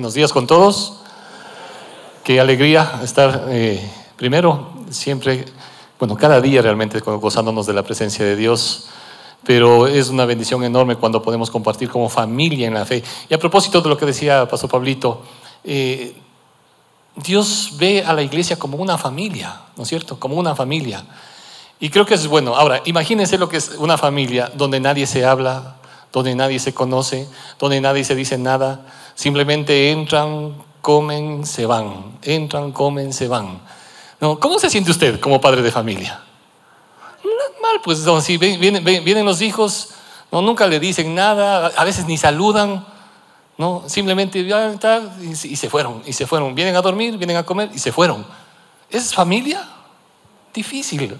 [0.00, 0.94] Buenos días con todos.
[2.24, 3.86] Qué alegría estar eh,
[4.16, 5.44] primero, siempre,
[5.98, 8.88] bueno, cada día realmente gozándonos de la presencia de Dios.
[9.44, 13.04] Pero es una bendición enorme cuando podemos compartir como familia en la fe.
[13.28, 15.20] Y a propósito de lo que decía Pastor Pablito,
[15.64, 16.16] eh,
[17.16, 20.18] Dios ve a la iglesia como una familia, ¿no es cierto?
[20.18, 21.04] Como una familia.
[21.78, 22.56] Y creo que es bueno.
[22.56, 25.76] Ahora, imagínense lo que es una familia donde nadie se habla,
[26.10, 28.86] donde nadie se conoce, donde nadie se dice nada.
[29.14, 32.18] Simplemente entran, comen, se van.
[32.22, 33.60] Entran, comen, se van.
[34.20, 34.38] ¿No?
[34.38, 36.22] ¿Cómo se siente usted como padre de familia?
[37.62, 39.90] Mal, pues si vienen, vienen, los hijos,
[40.32, 40.42] ¿no?
[40.42, 42.86] nunca le dicen nada, a veces ni saludan.
[43.58, 43.84] ¿no?
[43.86, 46.54] Simplemente y se fueron, y se fueron.
[46.54, 48.24] Vienen a dormir, vienen a comer y se fueron.
[48.88, 49.68] ¿Es familia?
[50.54, 51.18] Difícil,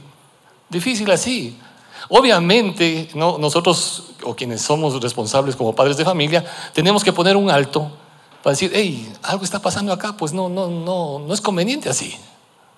[0.69, 1.59] difícil así.
[2.12, 3.38] Obviamente, ¿no?
[3.38, 7.88] nosotros, o quienes somos responsables como padres de familia, tenemos que poner un alto
[8.43, 12.16] para decir, hey, algo está pasando acá, pues no, no, no, no es conveniente así,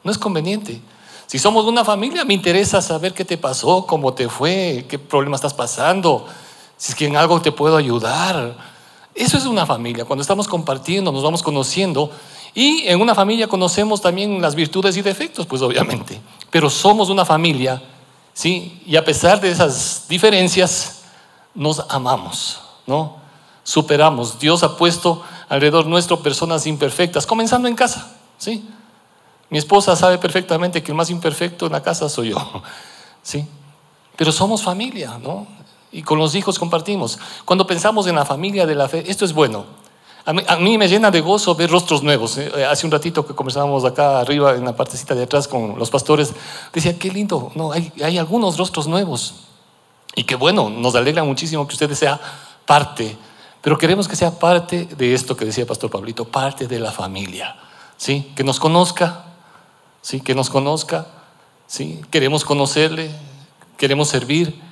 [0.05, 0.83] no es conveniente.
[1.27, 5.37] Si somos una familia, me interesa saber qué te pasó, cómo te fue, qué problema
[5.37, 6.27] estás pasando,
[6.77, 8.55] si es que en algo te puedo ayudar.
[9.15, 12.11] Eso es una familia, cuando estamos compartiendo, nos vamos conociendo
[12.53, 16.21] y en una familia conocemos también las virtudes y defectos, pues obviamente,
[16.51, 17.83] pero somos una familia
[18.33, 18.83] ¿sí?
[18.87, 21.03] Y a pesar de esas diferencias,
[21.55, 23.17] nos amamos, ¿no?
[23.63, 24.39] Superamos.
[24.39, 28.67] Dios ha puesto alrededor nuestro personas imperfectas, comenzando en casa, ¿sí?
[29.51, 32.63] Mi esposa sabe perfectamente que el más imperfecto en la casa soy yo,
[33.23, 33.47] ¿sí?
[34.17, 35.47] Pero somos familia, ¿no?
[35.91, 37.19] Y con los hijos compartimos.
[37.45, 39.82] Cuando pensamos en la familia de la fe, esto es bueno.
[40.25, 42.39] A mí, me llena de gozo ver rostros nuevos.
[42.39, 45.91] Eh, hace un ratito que conversábamos acá arriba en la partecita de atrás con los
[45.91, 46.33] pastores,
[46.73, 49.35] decía, qué lindo, no, hay, hay algunos rostros nuevos.
[50.15, 52.21] Y qué bueno, nos alegra muchísimo que usted sea
[52.67, 53.17] parte,
[53.63, 57.57] pero queremos que sea parte de esto que decía Pastor Pablito, parte de la familia,
[57.97, 58.33] ¿sí?
[58.37, 59.25] Que nos conozca,
[60.03, 60.21] ¿sí?
[60.21, 61.07] Que nos conozca,
[61.67, 62.01] ¿sí?
[62.11, 63.11] Queremos conocerle,
[63.77, 64.72] queremos servir.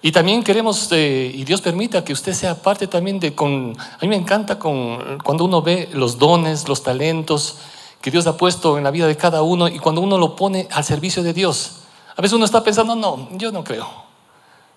[0.00, 3.98] Y también queremos, eh, y Dios permita que usted sea parte también de, con, a
[4.00, 7.56] mí me encanta con, cuando uno ve los dones, los talentos
[8.00, 10.68] que Dios ha puesto en la vida de cada uno y cuando uno lo pone
[10.70, 11.80] al servicio de Dios.
[12.16, 13.88] A veces uno está pensando, no, yo no creo.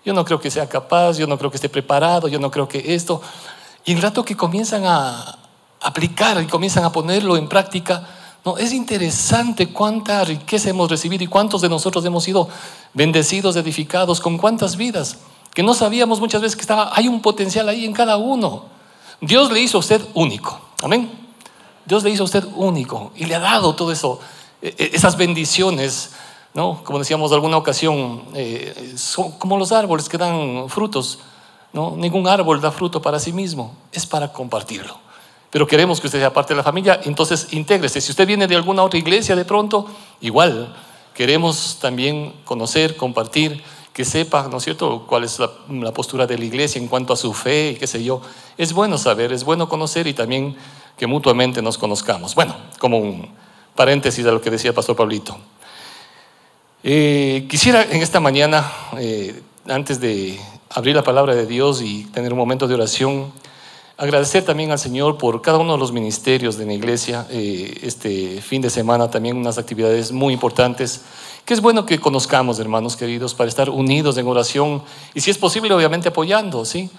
[0.04, 2.66] Yo no creo que sea capaz, yo no creo que esté preparado, yo no creo
[2.66, 3.22] que esto.
[3.84, 5.38] Y el rato que comienzan a
[5.80, 8.08] aplicar y comienzan a ponerlo en práctica,
[8.44, 12.48] no, es interesante cuánta riqueza hemos recibido y cuántos de nosotros hemos sido
[12.92, 15.18] bendecidos, edificados, con cuántas vidas,
[15.54, 18.64] que no sabíamos muchas veces que estaba, hay un potencial ahí en cada uno.
[19.20, 21.08] Dios le hizo a usted único, amén.
[21.86, 24.18] Dios le hizo a usted único y le ha dado todo eso,
[24.60, 26.10] e, e, esas bendiciones,
[26.52, 26.82] ¿no?
[26.82, 31.20] Como decíamos alguna ocasión, eh, son como los árboles que dan frutos,
[31.72, 31.94] ¿no?
[31.96, 35.11] Ningún árbol da fruto para sí mismo, es para compartirlo
[35.52, 38.00] pero queremos que usted sea parte de la familia, entonces intégrese.
[38.00, 39.86] Si usted viene de alguna otra iglesia de pronto,
[40.22, 40.74] igual,
[41.12, 43.62] queremos también conocer, compartir,
[43.92, 47.16] que sepa, ¿no es cierto?, cuál es la, postura de la iglesia en cuanto a
[47.16, 48.22] su fe y qué sé yo.
[48.56, 50.56] Es bueno saber, es bueno conocer y también
[50.96, 52.34] que mutuamente nos conozcamos.
[52.34, 53.28] Bueno, como un
[53.74, 55.36] paréntesis de lo que decía el Pastor Pablito.
[56.82, 62.32] Eh, quisiera en esta mañana, eh, antes de abrir la palabra de Dios y tener
[62.32, 63.30] un momento de oración,
[64.02, 67.24] Agradecer también al Señor por cada uno de los ministerios de la iglesia.
[67.30, 71.02] Eh, este fin de semana también unas actividades muy importantes
[71.44, 74.82] que es bueno que conozcamos, hermanos queridos, para estar unidos en oración
[75.14, 76.90] y si es posible, obviamente apoyando, ¿sí?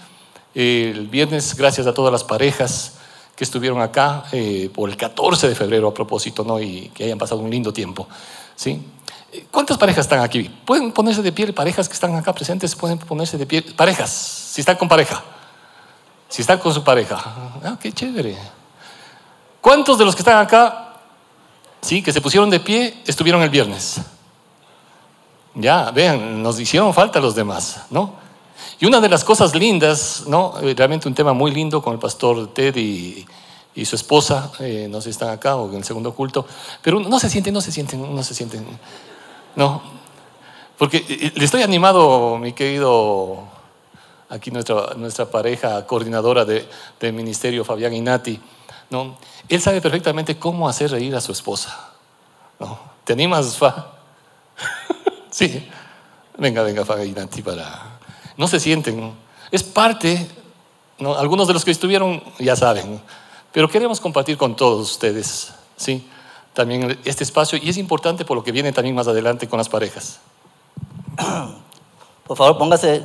[0.56, 2.94] el viernes, gracias a todas las parejas
[3.36, 6.62] que estuvieron acá eh, por el 14 de febrero a propósito, ¿no?
[6.62, 8.08] Y que hayan pasado un lindo tiempo,
[8.56, 8.82] ¿sí?
[9.52, 10.50] ¿Cuántas parejas están aquí?
[10.66, 11.52] ¿Pueden ponerse de pie?
[11.52, 13.62] Parejas que están acá presentes, pueden ponerse de pie.
[13.62, 15.22] Parejas, si están con pareja.
[16.34, 17.24] Si están con su pareja,
[17.64, 18.36] ah, qué chévere.
[19.62, 20.96] ¿Cuántos de los que están acá,
[21.80, 24.02] sí, que se pusieron de pie, estuvieron el viernes?
[25.54, 28.16] Ya, vean, nos hicieron falta los demás, ¿no?
[28.80, 30.56] Y una de las cosas lindas, ¿no?
[30.60, 33.28] Eh, realmente un tema muy lindo con el pastor Ted y,
[33.86, 36.48] su esposa, eh, no sé si están acá o en el segundo culto,
[36.82, 38.66] pero no se sienten, no se sienten, no se sienten,
[39.56, 39.84] no.
[40.80, 43.53] Porque eh, le estoy animado, mi querido
[44.34, 46.68] aquí nuestra, nuestra pareja coordinadora de,
[47.00, 48.40] del ministerio, Fabián Inati,
[48.90, 49.16] ¿no?
[49.48, 51.92] él sabe perfectamente cómo hacer reír a su esposa.
[52.60, 52.80] ¿no?
[53.04, 53.94] ¿Te animas, Fa?
[55.30, 55.70] sí.
[56.38, 58.00] Venga, venga, Fabián Inati, para...
[58.36, 59.14] No se sienten.
[59.52, 60.28] Es parte,
[60.98, 61.16] ¿no?
[61.16, 63.00] algunos de los que estuvieron ya saben,
[63.52, 66.10] pero queremos compartir con todos ustedes, ¿sí?
[66.54, 69.70] También este espacio, y es importante por lo que viene también más adelante con las
[69.70, 70.20] parejas.
[72.26, 73.04] Por favor, póngase...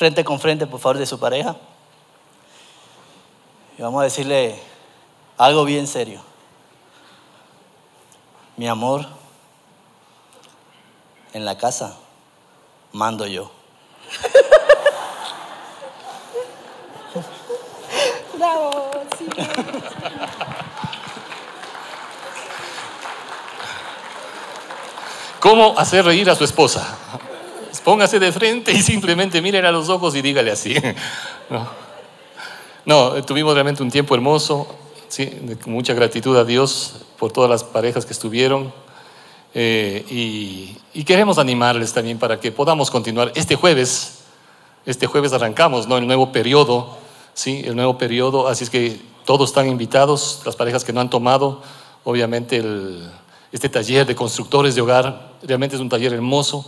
[0.00, 1.56] frente con frente, por favor, de su pareja.
[3.76, 4.58] Y vamos a decirle
[5.36, 6.22] algo bien serio.
[8.56, 9.06] Mi amor,
[11.34, 11.98] en la casa
[12.92, 13.50] mando yo.
[18.38, 19.26] Bravo, sí.
[25.40, 26.96] ¿Cómo hacer reír a su esposa?
[27.84, 30.74] Póngase de frente y simplemente miren a los ojos y dígale así.
[32.86, 34.66] No, tuvimos realmente un tiempo hermoso,
[35.08, 35.30] ¿sí?
[35.66, 38.72] mucha gratitud a Dios por todas las parejas que estuvieron.
[39.52, 43.32] Eh, y, y, queremos animarles también para que podamos continuar.
[43.34, 44.20] Este jueves,
[44.86, 45.98] este jueves arrancamos ¿no?
[45.98, 46.96] el nuevo periodo,
[47.34, 47.62] ¿sí?
[47.64, 51.62] el nuevo periodo, así es que todos están invitados, las parejas que no han tomado,
[52.04, 53.10] obviamente el,
[53.52, 56.64] este taller de constructores de hogar, realmente es un taller hermoso.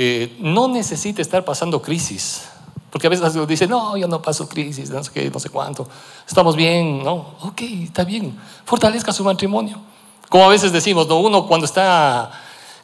[0.00, 2.44] Eh, no necesita estar pasando crisis,
[2.88, 5.88] porque a veces dicen, no, yo no paso crisis, no sé qué, no sé cuánto,
[6.24, 9.80] estamos bien, no, ok, está bien, fortalezca su matrimonio.
[10.28, 11.18] Como a veces decimos, ¿no?
[11.18, 12.30] uno cuando está,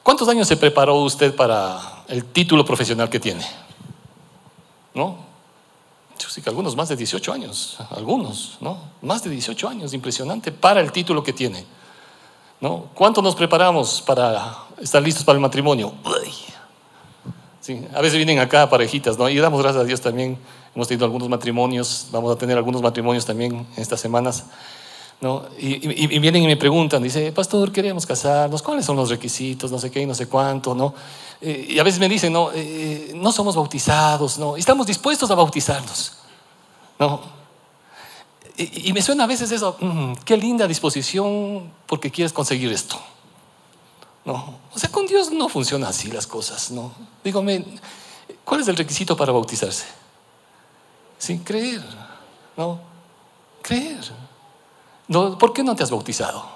[0.02, 3.46] ¿cuántos años se preparó usted para el título profesional que tiene?
[4.92, 5.16] ¿No?
[6.18, 8.76] Yo sí que algunos más de 18 años, algunos, ¿no?
[9.02, 11.64] Más de 18 años, impresionante para el título que tiene.
[12.60, 12.86] ¿No?
[12.92, 15.94] ¿Cuánto nos preparamos para estar listos para el matrimonio?
[17.64, 19.26] Sí, a veces vienen acá parejitas, ¿no?
[19.26, 20.36] Y damos gracias a Dios también.
[20.74, 24.44] Hemos tenido algunos matrimonios, vamos a tener algunos matrimonios también en estas semanas.
[25.22, 25.46] ¿no?
[25.58, 25.78] Y,
[26.18, 29.72] vienen y me preguntan, dice, pastor, queremos casarnos, ¿cuáles son los requisitos?
[29.72, 30.92] No sé qué y no sé cuánto, ¿no?
[31.40, 34.58] Eh, y a veces me dicen, no, eh, no somos bautizados, ¿no?
[34.58, 36.18] Estamos dispuestos a bautizarnos,
[36.98, 37.22] ¿no?
[38.58, 43.00] Y, me suena a veces eso, mm, qué linda disposición porque quieres conseguir esto.
[44.24, 46.92] No, o sea, con Dios no funciona así las cosas, ¿no?
[47.22, 47.64] Dígame,
[48.44, 49.84] ¿cuál es el requisito para bautizarse?
[51.18, 51.82] Sin creer,
[52.56, 52.80] ¿no?
[53.60, 54.00] Creer.
[55.08, 56.54] No, ¿Por qué no te has bautizado?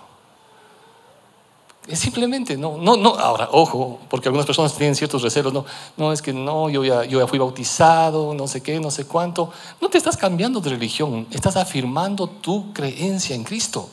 [1.87, 3.19] Es simplemente, no, no, no.
[3.19, 5.65] Ahora, ojo, porque algunas personas tienen ciertos recelos, no,
[5.97, 9.07] no, es que no, yo ya, yo ya fui bautizado, no sé qué, no sé
[9.07, 9.51] cuánto.
[9.81, 13.89] No te estás cambiando de religión, estás afirmando tu creencia en Cristo.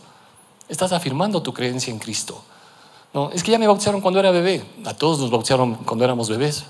[0.68, 2.42] Estás afirmando tu creencia en Cristo.
[3.34, 4.64] Es que ya me bautizaron cuando era bebé.
[4.84, 6.66] A todos nos bautizaron cuando éramos bebés.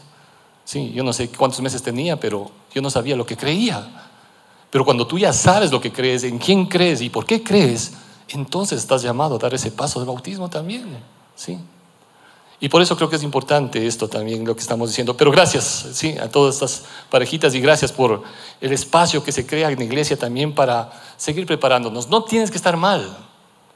[0.63, 4.09] Sí, yo no sé cuántos meses tenía, pero yo no sabía lo que creía.
[4.69, 7.94] Pero cuando tú ya sabes lo que crees, en quién crees y por qué crees,
[8.27, 10.97] entonces estás llamado a dar ese paso de bautismo también.
[11.36, 11.57] ¿sí?
[12.59, 15.18] Y por eso creo que es importante esto también, lo que estamos diciendo.
[15.18, 16.15] Pero gracias ¿sí?
[16.18, 18.24] a todas estas parejitas y gracias por
[18.62, 22.07] el espacio que se crea en la iglesia también para seguir preparándonos.
[22.07, 23.18] No tienes que estar mal,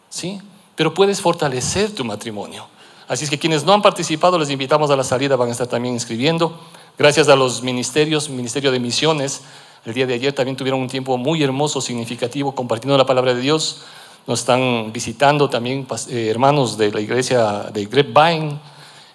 [0.10, 0.40] ¿sí?
[0.80, 2.66] Pero puedes fortalecer tu matrimonio.
[3.10, 5.68] Así es que quienes no han participado, les invitamos a la salida, van a estar
[5.68, 6.58] también inscribiendo.
[6.98, 9.42] Gracias a los ministerios, Ministerio de Misiones,
[9.84, 13.42] el día de ayer también tuvieron un tiempo muy hermoso, significativo, compartiendo la palabra de
[13.42, 13.82] Dios.
[14.26, 18.58] Nos están visitando también eh, hermanos de la iglesia de Grapevine.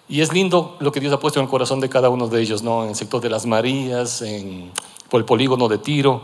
[0.07, 2.43] Y es lindo lo que Dios ha puesto en el corazón de cada uno de
[2.43, 2.83] ellos, ¿no?
[2.83, 4.71] En el sector de las Marías, en,
[5.09, 6.21] por el polígono de Tiro.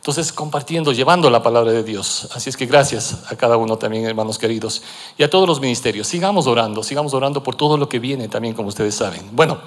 [0.00, 2.26] Entonces, compartiendo, llevando la palabra de Dios.
[2.32, 4.80] Así es que gracias a cada uno también, hermanos queridos,
[5.18, 6.06] y a todos los ministerios.
[6.06, 9.28] Sigamos orando, sigamos orando por todo lo que viene también, como ustedes saben.
[9.32, 9.60] Bueno,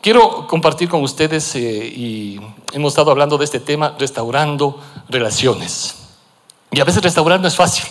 [0.00, 2.40] quiero compartir con ustedes, eh, y
[2.72, 5.96] hemos estado hablando de este tema, restaurando relaciones.
[6.70, 7.84] Y a veces restaurar no es fácil,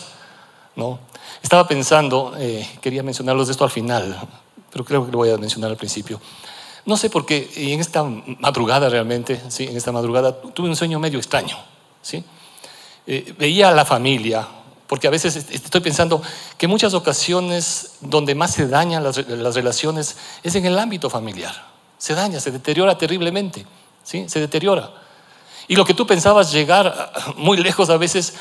[0.77, 0.99] ¿no?
[1.43, 4.17] Estaba pensando, eh, quería mencionarlos de esto al final,
[4.71, 6.21] pero creo que lo voy a mencionar al principio.
[6.87, 9.65] No sé por qué, y en esta madrugada realmente, ¿sí?
[9.65, 11.57] en esta madrugada tuve un sueño medio extraño.
[12.01, 12.23] ¿sí?
[13.05, 14.47] Eh, veía a la familia,
[14.87, 16.21] porque a veces estoy pensando
[16.57, 21.53] que muchas ocasiones donde más se dañan las, las, relaciones es en el ámbito familiar.
[21.97, 23.65] Se daña, se deteriora terriblemente,
[24.01, 24.29] ¿sí?
[24.29, 24.89] se deteriora.
[25.67, 28.35] Y lo que tú pensabas llegar muy lejos a veces,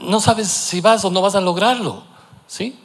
[0.00, 2.02] no sabes si vas o no vas a lograrlo.
[2.48, 2.76] ¿sí?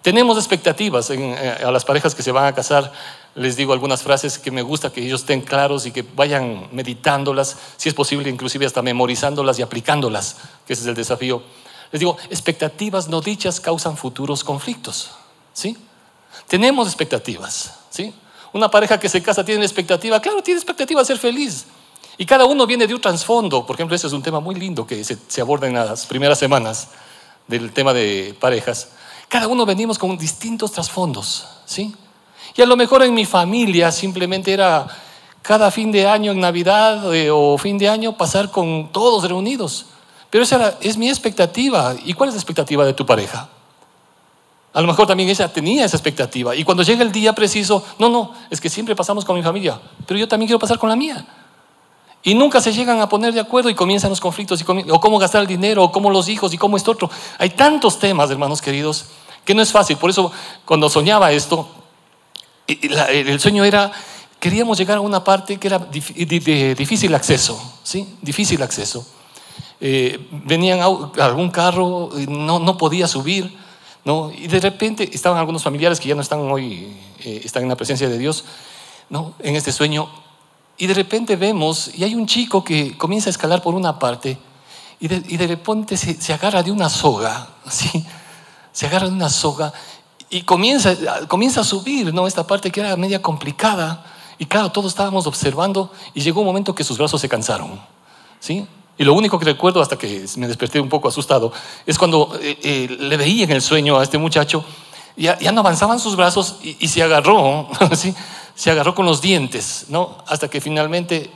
[0.00, 2.90] Tenemos expectativas eh, a las parejas que se van a casar.
[3.36, 7.56] Les digo algunas frases que me gusta que ellos estén claros y que vayan meditándolas,
[7.76, 11.42] si es posible, inclusive hasta memorizándolas y aplicándolas, que ese es el desafío.
[11.92, 15.10] Les digo, expectativas no dichas causan futuros conflictos.
[15.52, 15.76] ¿sí?
[16.48, 17.74] Tenemos expectativas.
[17.90, 18.14] ¿sí?
[18.54, 21.66] Una pareja que se casa tiene expectativa, claro, tiene expectativa de ser feliz.
[22.16, 23.66] Y cada uno viene de un trasfondo.
[23.66, 26.88] Por ejemplo, ese es un tema muy lindo que se, aborda en las primeras semanas
[27.46, 28.88] del tema de parejas.
[29.28, 31.94] Cada uno venimos con distintos trasfondos, ¿sí?
[32.56, 34.86] Y a lo mejor en mi familia simplemente era
[35.42, 39.86] cada fin de año, en Navidad eh, o fin de año, pasar con todos reunidos.
[40.30, 41.94] Pero esa es mi expectativa.
[42.04, 43.48] ¿Y cuál es la expectativa de tu pareja?
[44.72, 46.54] A lo mejor también ella tenía esa expectativa.
[46.54, 49.80] Y cuando llega el día preciso, no, no, es que siempre pasamos con mi familia,
[50.06, 51.24] pero yo también quiero pasar con la mía.
[52.22, 55.18] Y nunca se llegan a poner de acuerdo y comienzan los conflictos, y o cómo
[55.18, 57.08] gastar el dinero, o cómo los hijos, y cómo esto otro.
[57.38, 59.06] Hay tantos temas, hermanos queridos,
[59.44, 59.96] que no es fácil.
[59.96, 60.32] Por eso,
[60.64, 61.68] cuando soñaba esto,
[62.66, 63.92] el sueño era,
[64.40, 68.16] queríamos llegar a una parte que era de, de difícil acceso, ¿sí?
[68.22, 69.06] Difícil acceso.
[69.80, 73.56] Eh, venían au- algún carro, no, no podía subir,
[74.04, 74.32] ¿no?
[74.32, 77.76] Y de repente estaban algunos familiares que ya no están hoy, eh, están en la
[77.76, 78.44] presencia de Dios,
[79.10, 79.34] ¿no?
[79.40, 80.08] En este sueño.
[80.78, 84.38] Y de repente vemos, y hay un chico que comienza a escalar por una parte,
[84.98, 88.04] y de, repente se agarra de una soga, ¿sí?
[88.72, 89.72] Se agarra de una soga
[90.36, 90.94] y comienza,
[91.28, 92.26] comienza a subir, ¿no?
[92.26, 94.04] Esta parte que era media complicada.
[94.38, 97.80] Y claro, todos estábamos observando y llegó un momento que sus brazos se cansaron,
[98.38, 98.66] ¿sí?
[98.98, 101.52] Y lo único que recuerdo hasta que me desperté un poco asustado
[101.86, 104.62] es cuando eh, eh, le veía en el sueño a este muchacho,
[105.16, 108.14] ya, ya no avanzaban sus brazos y, y se agarró, ¿sí?
[108.54, 110.18] Se agarró con los dientes, ¿no?
[110.26, 111.30] Hasta que finalmente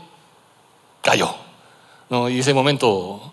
[1.00, 1.34] cayó,
[2.10, 2.28] ¿no?
[2.28, 3.32] Y ese momento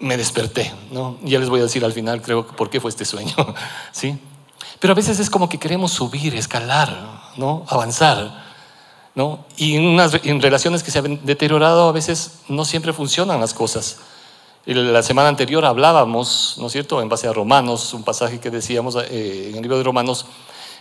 [0.00, 1.16] me desperté, ¿no?
[1.22, 3.34] Ya les voy a decir al final, creo, por qué fue este sueño,
[3.92, 4.18] ¿sí?
[4.82, 7.64] Pero a veces es como que queremos subir, escalar, ¿no?
[7.68, 8.42] Avanzar,
[9.14, 9.44] ¿no?
[9.56, 13.98] Y en, relaciones que se han deteriorado a veces no siempre funcionan las cosas.
[14.66, 18.96] La semana anterior hablábamos, ¿no es cierto?, en base a Romanos, un pasaje que decíamos
[18.96, 20.26] eh, en el libro de Romanos,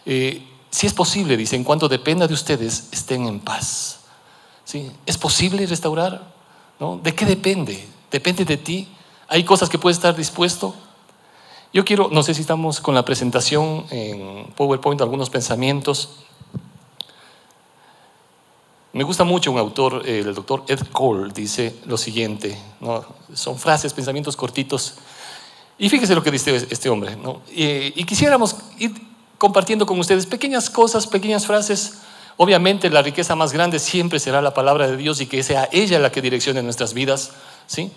[0.07, 3.99] eh, si es posible, dice, en cuanto dependa de ustedes, estén en paz.
[4.65, 4.91] ¿Sí?
[5.05, 6.23] ¿Es posible restaurar?
[6.79, 6.99] ¿No?
[7.03, 7.87] ¿De qué depende?
[8.09, 8.87] ¿Depende de ti?
[9.27, 10.73] ¿Hay cosas que puedes estar dispuesto?
[11.73, 16.17] Yo quiero, no sé si estamos con la presentación en PowerPoint, algunos pensamientos.
[18.91, 22.57] Me gusta mucho un autor, eh, el doctor Ed Cole, dice lo siguiente,
[23.33, 24.95] son frases, pensamientos cortitos.
[25.77, 27.17] Y fíjese lo que dice este hombre.
[27.55, 28.91] Y, y quisiéramos ir
[29.37, 32.01] compartiendo con ustedes pequeñas cosas, pequeñas frases.
[32.35, 35.99] Obviamente la riqueza más grande siempre será la palabra de Dios y que sea ella
[35.99, 37.31] la que direccione nuestras vidas.
[37.65, 37.91] ¿sí?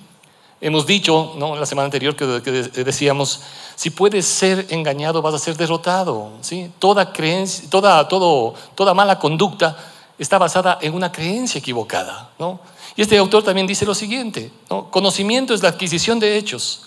[0.65, 1.57] Hemos dicho, ¿no?
[1.57, 3.43] la semana anterior que, decíamos,
[3.77, 6.31] si puedes ser engañado vas a ser derrotado.
[6.41, 6.71] ¿sí?
[6.79, 9.77] Toda, creencia, toda, todo, toda mala conducta
[10.19, 12.31] está basada en una creencia equivocada.
[12.39, 12.61] ¿no?
[12.97, 14.91] Y este autor también dice lo siguiente, ¿no?
[14.91, 16.85] conocimiento es la adquisición de hechos,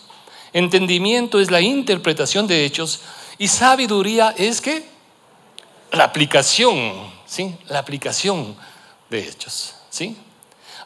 [0.54, 3.02] entendimiento es la interpretación de hechos
[3.38, 4.90] y sabiduría es que
[5.92, 7.56] la aplicación, ¿sí?
[7.68, 8.56] la aplicación
[9.12, 9.76] de hechos.
[9.92, 10.18] ¿sí?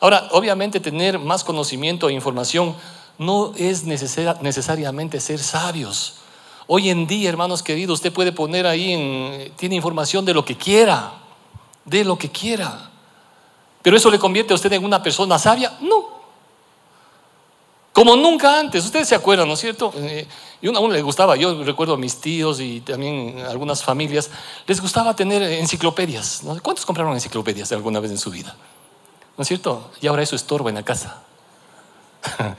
[0.01, 2.75] Ahora, obviamente tener más conocimiento e información
[3.20, 6.15] no es necesariamente ser sabios.
[6.65, 10.58] Hoy en día, hermanos queridos, usted puede poner ahí, en, tiene información de lo que
[10.58, 11.13] quiera,
[11.86, 12.89] de lo que quiera.
[13.84, 15.77] Pero eso le convierte a usted en una persona sabia?
[15.81, 16.22] No.
[17.93, 18.84] Como nunca antes.
[18.84, 19.93] Ustedes se acuerdan, ¿no es cierto?
[19.98, 20.27] Eh,
[20.63, 24.31] y a uno le gustaba, yo recuerdo a mis tíos y también algunas familias,
[24.65, 26.41] les gustaba tener enciclopedias.
[26.63, 28.55] ¿Cuántos compraron enciclopedias alguna vez en su vida?
[29.38, 29.91] ¿No es cierto?
[30.01, 31.23] Y ahora eso estorba en la casa.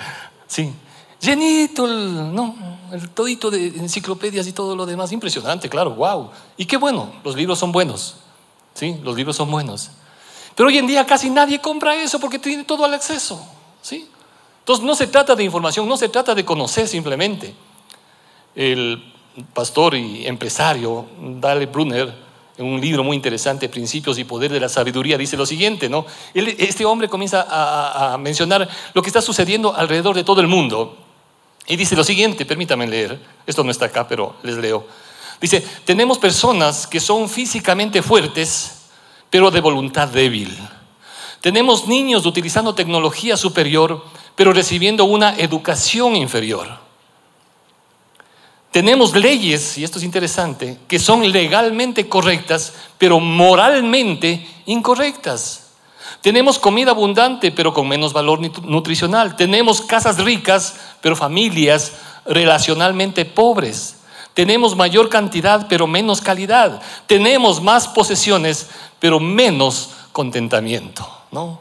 [0.47, 0.73] sí.
[1.21, 2.57] Llenito, el, no,
[2.91, 5.13] el todito de enciclopedias y todo lo demás.
[5.13, 6.31] Impresionante, claro, wow.
[6.57, 8.17] Y qué bueno, los libros son buenos.
[8.75, 9.91] Sí, los libros son buenos.
[10.55, 13.45] Pero hoy en día casi nadie compra eso porque tiene todo al acceso.
[13.81, 14.09] ¿sí?
[14.61, 17.55] Entonces no se trata de información, no se trata de conocer simplemente.
[18.55, 19.13] El
[19.55, 22.15] pastor y empresario Dale Brunner,
[22.59, 26.05] en un libro muy interesante, Principios y Poder de la Sabiduría, dice lo siguiente, ¿no?
[26.35, 30.97] Este hombre comienza a, a mencionar lo que está sucediendo alrededor de todo el mundo.
[31.67, 34.87] Y dice lo siguiente, permítanme leer, esto no está acá, pero les leo.
[35.41, 38.83] Dice, tenemos personas que son físicamente fuertes,
[39.31, 40.57] pero de voluntad débil.
[41.41, 44.05] Tenemos niños utilizando tecnología superior,
[44.37, 46.69] pero recibiendo una educación inferior.
[48.73, 55.67] Tenemos leyes, y esto es interesante, que son legalmente correctas, pero moralmente incorrectas.
[56.23, 59.37] Tenemos comida abundante, pero con menos valor nutricional.
[59.37, 61.93] Tenemos casas ricas, pero familias
[62.25, 63.97] relacionalmente pobres.
[64.33, 66.81] Tenemos mayor cantidad, pero menos calidad.
[67.07, 71.07] Tenemos más posesiones, pero menos contentamiento.
[71.31, 71.61] ¿no?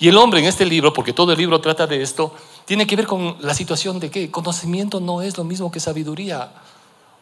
[0.00, 2.34] Y el hombre en este libro, porque todo el libro trata de esto,
[2.64, 6.52] tiene que ver con la situación de que conocimiento no es lo mismo que sabiduría.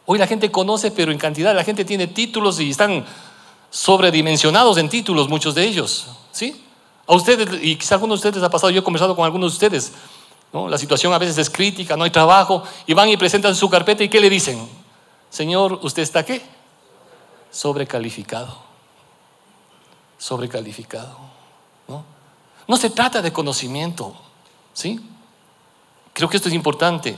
[0.06, 1.54] Hoy la gente conoce, pero en cantidad.
[1.54, 3.04] La gente tiene títulos y están
[3.70, 6.08] sobredimensionados en títulos, muchos de ellos.
[6.32, 6.64] ¿Sí?
[7.06, 9.54] A ustedes, y quizá algunos de ustedes ha pasado, yo he conversado con algunos de
[9.56, 9.92] ustedes,
[10.52, 10.68] ¿no?
[10.68, 14.04] La situación a veces es crítica, no hay trabajo, y van y presentan su carpeta
[14.04, 14.68] y ¿qué le dicen?
[15.28, 16.42] Señor, ¿usted está qué?
[17.50, 18.58] Sobrecalificado.
[20.18, 21.16] Sobrecalificado.
[21.88, 22.04] ¿no?
[22.68, 24.14] no se trata de conocimiento,
[24.72, 25.00] ¿sí?
[26.12, 27.16] Creo que esto es importante.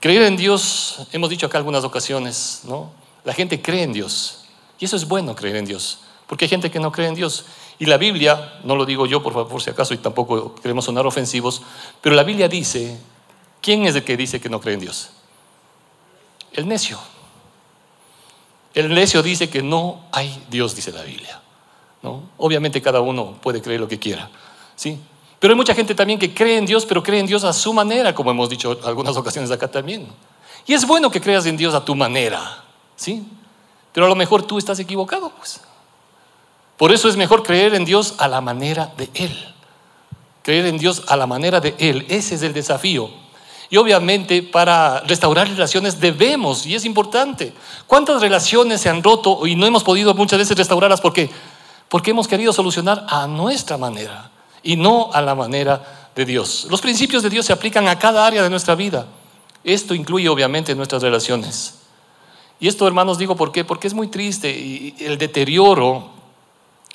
[0.00, 2.90] Creer en Dios, hemos dicho acá algunas ocasiones, ¿no?
[3.24, 4.44] La gente cree en Dios.
[4.78, 6.00] Y eso es bueno creer en Dios.
[6.26, 7.46] Porque hay gente que no cree en Dios.
[7.78, 11.06] Y la Biblia, no lo digo yo por, favor, si acaso y tampoco queremos sonar
[11.06, 11.62] ofensivos,
[12.00, 12.98] pero la Biblia dice,
[13.60, 15.10] ¿quién es el que dice que no cree en Dios?
[16.52, 16.98] El necio.
[18.74, 21.40] El necio dice que no hay Dios, dice la Biblia.
[22.02, 22.30] ¿no?
[22.38, 24.30] Obviamente cada uno puede creer lo que quiera.
[24.74, 25.00] ¿sí?
[25.38, 27.72] Pero hay mucha gente también que cree en Dios, pero cree en Dios a su
[27.72, 30.06] manera, como hemos dicho algunas ocasiones acá también.
[30.66, 32.64] Y es bueno que creas en Dios a tu manera,
[32.96, 33.24] ¿sí?
[33.92, 35.60] Pero a lo mejor tú estás equivocado, pues.
[36.76, 39.54] Por eso es mejor creer en Dios a la manera de Él.
[40.42, 42.06] Creer en Dios a la manera de Él.
[42.08, 43.10] Ese es el desafío.
[43.68, 47.52] Y obviamente para restaurar relaciones debemos, y es importante.
[47.86, 51.30] ¿Cuántas relaciones se han roto y no hemos podido muchas veces restaurarlas porque,
[51.88, 54.30] porque hemos querido solucionar a nuestra manera
[54.66, 56.66] y no a la manera de Dios?
[56.68, 59.06] Los principios de Dios se aplican a cada área de nuestra vida.
[59.62, 61.74] Esto incluye obviamente nuestras relaciones.
[62.58, 66.10] Y esto, hermanos, digo por qué, porque es muy triste y el deterioro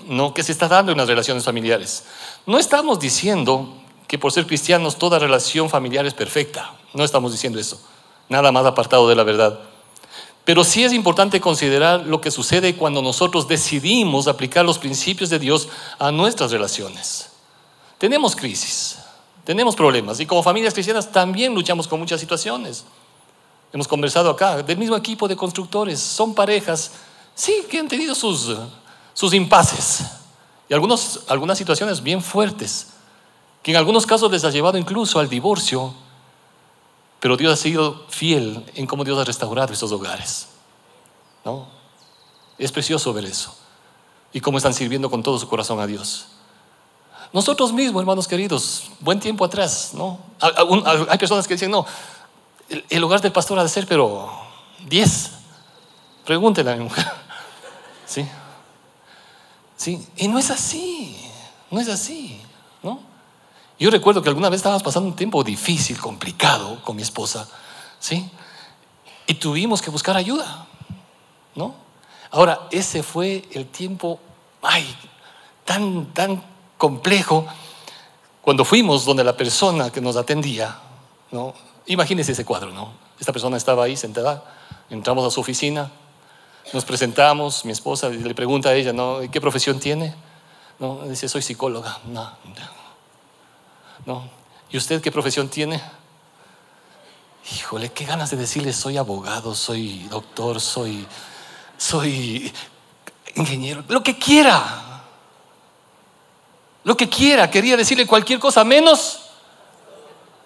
[0.08, 0.34] ¿no?
[0.34, 2.04] que se está dando en las relaciones familiares.
[2.46, 3.74] No estamos diciendo
[4.08, 6.74] que por ser cristianos toda relación familiar es perfecta.
[6.94, 7.80] No estamos diciendo eso.
[8.28, 9.60] Nada más apartado de la verdad.
[10.44, 15.40] Pero sí es importante considerar lo que sucede cuando nosotros decidimos aplicar los principios de
[15.40, 17.31] Dios a nuestras relaciones.
[18.02, 18.98] Tenemos crisis,
[19.46, 22.84] tenemos problemas y como familias cristianas también luchamos con muchas situaciones.
[23.72, 26.94] Hemos conversado acá del mismo equipo de constructores, son parejas,
[27.36, 28.58] sí, que han tenido sus,
[29.14, 30.04] sus impases
[30.68, 32.88] y algunos, algunas situaciones bien fuertes,
[33.62, 35.94] que en algunos casos les ha llevado incluso al divorcio,
[37.20, 40.48] pero Dios ha sido fiel en cómo Dios ha restaurado esos hogares.
[41.46, 41.68] ¿no?
[42.58, 43.56] Es precioso ver eso
[44.34, 46.31] y cómo están sirviendo con todo su corazón a Dios.
[47.34, 50.20] Nosotros mismos, hermanos queridos, buen tiempo atrás, ¿no?
[50.40, 51.86] Hay personas que dicen, no,
[52.90, 54.30] el hogar del pastor ha de ser, pero
[54.88, 55.32] 10.
[56.26, 57.06] Pregúntele a mi mujer.
[58.06, 58.28] ¿Sí?
[59.78, 60.08] ¿Sí?
[60.18, 61.16] Y no es así,
[61.70, 62.42] no es así,
[62.84, 63.00] ¿no?
[63.80, 67.48] Yo recuerdo que alguna vez estábamos pasando un tiempo difícil, complicado con mi esposa,
[68.00, 68.30] ¿sí?
[69.26, 70.68] Y tuvimos que buscar ayuda,
[71.56, 71.74] ¿no?
[72.30, 74.20] Ahora, ese fue el tiempo,
[74.62, 74.86] ay,
[75.66, 76.51] tan, tan
[76.82, 77.46] complejo,
[78.42, 80.80] cuando fuimos donde la persona que nos atendía,
[81.30, 81.54] ¿no?
[81.86, 82.92] Imagínese ese cuadro, ¿no?
[83.20, 84.44] Esta persona estaba ahí sentada,
[84.90, 85.92] entramos a su oficina,
[86.74, 89.20] nos presentamos, mi esposa le pregunta a ella, ¿no?
[89.32, 90.16] ¿Qué profesión tiene?
[90.80, 92.00] No, dice, soy psicóloga.
[92.08, 92.32] No,
[94.08, 94.28] no.
[94.72, 95.80] ¿Y usted qué profesión tiene?
[97.58, 101.06] Híjole, qué ganas de decirle, soy abogado, soy doctor, soy,
[101.78, 102.52] soy
[103.36, 104.91] ingeniero, lo que quiera.
[106.84, 109.22] Lo que quiera, quería decirle cualquier cosa menos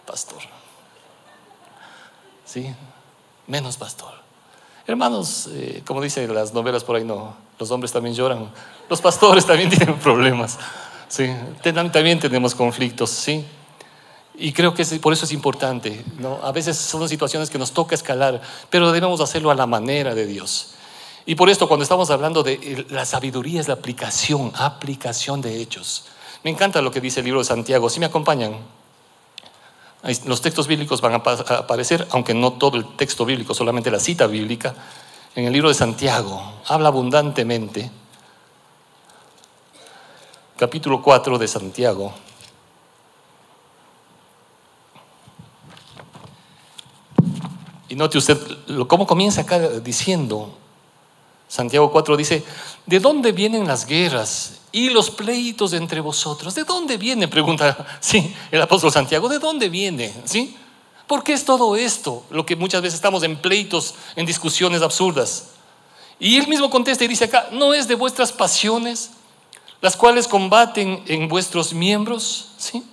[0.06, 0.40] pastor.
[2.46, 2.74] Sí,
[3.48, 4.14] menos pastor.
[4.88, 8.52] Hermanos, eh, como dicen las novelas por ahí, no, los hombres también lloran,
[8.90, 10.60] los pastores también tienen problemas,
[11.08, 11.28] ¿sí?
[11.64, 13.44] también tenemos conflictos, ¿sí?
[14.38, 16.40] Y creo que por eso es importante, ¿no?
[16.44, 20.28] A veces son situaciones que nos toca escalar, pero debemos hacerlo a la manera de
[20.28, 20.76] Dios.
[21.26, 26.06] Y por esto, cuando estamos hablando de la sabiduría, es la aplicación, aplicación de hechos.
[26.46, 27.90] Me encanta lo que dice el libro de Santiago.
[27.90, 28.56] Si me acompañan,
[30.26, 34.28] los textos bíblicos van a aparecer, aunque no todo el texto bíblico, solamente la cita
[34.28, 34.76] bíblica,
[35.34, 36.40] en el libro de Santiago.
[36.68, 37.90] Habla abundantemente.
[40.56, 42.14] Capítulo 4 de Santiago.
[47.90, 48.38] Y note usted
[48.88, 50.56] cómo comienza acá diciendo,
[51.48, 52.44] Santiago 4 dice,
[52.86, 56.54] ¿de dónde vienen las guerras y los pleitos entre vosotros.
[56.54, 57.30] ¿De dónde viene?
[57.30, 59.30] Pregunta sí, el apóstol Santiago.
[59.30, 60.14] ¿De dónde viene?
[60.26, 60.54] ¿Sí?
[61.08, 62.26] ¿Por qué es todo esto?
[62.30, 65.52] Lo que muchas veces estamos en pleitos, en discusiones absurdas.
[66.20, 69.12] Y él mismo contesta y dice acá, ¿no es de vuestras pasiones
[69.80, 72.50] las cuales combaten en vuestros miembros?
[72.58, 72.84] ¿Sí?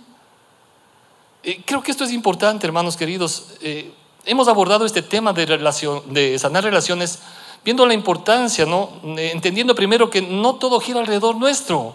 [1.42, 3.54] Eh, creo que esto es importante, hermanos queridos.
[3.60, 3.92] Eh,
[4.24, 7.18] hemos abordado este tema de, relación, de sanar relaciones
[7.64, 8.90] viendo la importancia, ¿no?
[9.16, 11.94] entendiendo primero que no todo gira alrededor nuestro.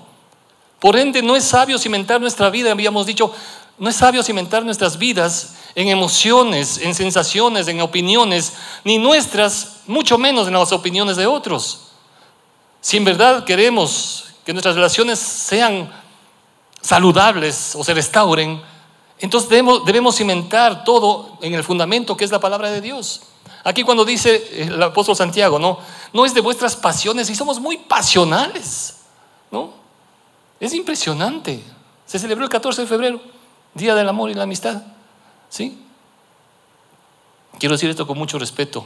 [0.80, 3.34] Por ende, no es sabio cimentar nuestra vida, habíamos dicho,
[3.77, 8.53] no es sabio cimentar nuestras vidas en emociones, en sensaciones, en opiniones,
[8.84, 11.91] ni nuestras, mucho menos en las opiniones de otros.
[12.82, 15.91] Si en verdad queremos que nuestras relaciones sean
[16.82, 18.62] saludables o se restauren,
[19.19, 23.21] entonces debemos, debemos cimentar todo en el fundamento que es la palabra de Dios.
[23.67, 25.80] Aquí cuando dice el apóstol Santiago, no,
[26.13, 28.99] no es de vuestras pasiones y somos muy pasionales,
[29.51, 29.73] ¿no?
[30.58, 31.62] Es impresionante.
[32.06, 33.19] Se celebró el 14 de febrero,
[33.73, 34.84] Día del Amor y la Amistad,
[35.49, 35.84] ¿sí?
[37.60, 38.86] Quiero decir esto con mucho respeto,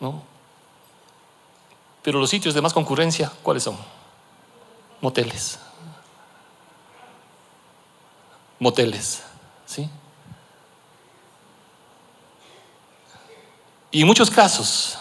[0.00, 0.22] ¿no?
[2.02, 3.76] Pero los sitios de más concurrencia, ¿cuáles son?
[5.02, 5.58] Moteles.
[8.58, 9.24] Moteles,
[9.66, 9.90] ¿sí?
[13.90, 14.98] Y en muchos casos,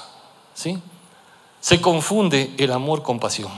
[0.54, 0.82] ¿sí?
[1.60, 3.52] Se confunde el amor con pasión.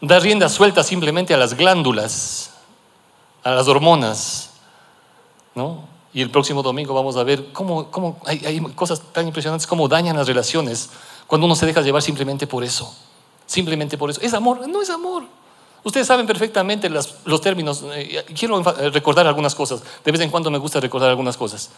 [0.00, 2.50] Da rienda suelta simplemente a las glándulas,
[3.42, 4.50] a las hormonas,
[5.54, 5.84] ¿no?
[6.12, 10.16] Y el próximo domingo vamos a ver cómo, cómo hay, cosas tan impresionantes, cómo dañan
[10.16, 10.90] las relaciones
[11.26, 12.94] cuando uno se deja llevar simplemente por eso.
[13.46, 14.20] Simplemente por eso.
[14.20, 14.66] ¿Es amor?
[14.68, 15.24] No es amor.
[15.82, 17.84] Ustedes saben perfectamente los términos.
[17.94, 19.82] eh, quiero recordar algunas cosas.
[20.04, 21.70] De vez en cuando me gusta recordar algunas cosas.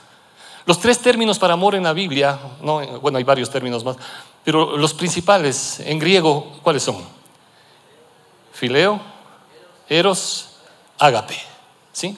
[0.67, 3.97] Los tres términos para amor en la Biblia, no, bueno, hay varios términos más,
[4.45, 6.97] pero los principales en griego, ¿cuáles son?
[8.53, 9.01] Fileo,
[9.89, 10.49] eros,
[10.99, 11.37] ágape.
[11.93, 12.17] ¿Sí?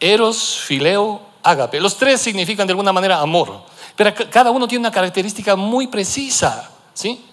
[0.00, 1.80] Eros, fileo, ágape.
[1.80, 3.62] Los tres significan de alguna manera amor,
[3.94, 7.24] pero ca- cada uno tiene una característica muy precisa, ¿sí?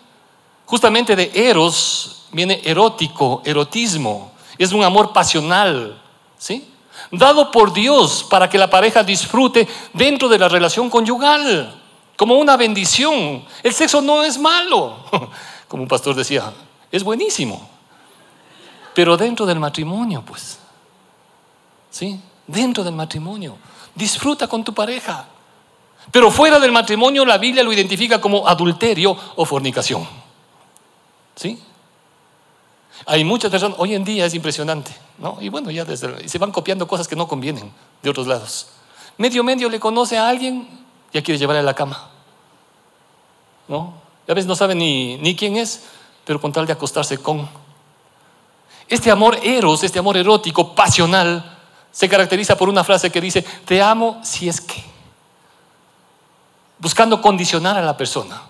[0.66, 6.02] Justamente de eros viene erótico, erotismo, es un amor pasional,
[6.38, 6.71] ¿sí?
[7.12, 11.82] Dado por Dios para que la pareja disfrute dentro de la relación conyugal,
[12.16, 13.44] como una bendición.
[13.64, 14.98] El sexo no es malo,
[15.68, 16.54] como un pastor decía,
[16.92, 17.70] es buenísimo,
[18.94, 20.60] pero dentro del matrimonio, pues.
[21.90, 22.20] ¿sí?
[22.48, 23.58] Dentro del matrimonio.
[23.94, 25.28] Disfruta con tu pareja.
[26.12, 30.08] Pero fuera del matrimonio la Biblia lo identifica como adulterio o fornicación.
[31.36, 31.62] ¿Sí?
[33.06, 35.38] Hay muchas personas, hoy en día es impresionante, ¿no?
[35.42, 38.68] Y bueno, ya desde, se van copiando cosas que no convienen de otros lados.
[39.18, 40.68] Medio medio le conoce a alguien,
[41.12, 42.10] ya quiere llevarle a la cama.
[43.68, 43.94] ¿No?
[44.28, 45.84] Y a veces no sabe ni, ni quién es,
[46.26, 47.48] pero con tal de acostarse con.
[48.88, 51.58] Este amor eros, este amor erótico, pasional,
[51.92, 54.84] se caracteriza por una frase que dice, te amo si es que.
[56.78, 58.42] Buscando condicionar a la persona.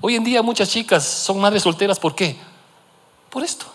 [0.00, 2.36] Hoy en día muchas chicas son madres solteras, ¿por qué?
[3.28, 3.66] Por esto.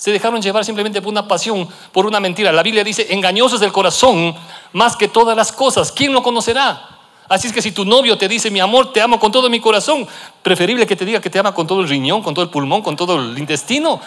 [0.00, 2.50] Se dejaron llevar simplemente por una pasión, por una mentira.
[2.52, 4.34] La Biblia dice, engañoso es el corazón
[4.72, 5.92] más que todas las cosas.
[5.92, 6.88] ¿Quién lo conocerá?
[7.28, 9.60] Así es que si tu novio te dice, mi amor, te amo con todo mi
[9.60, 10.08] corazón,
[10.42, 12.80] preferible que te diga que te ama con todo el riñón, con todo el pulmón,
[12.80, 14.00] con todo el intestino,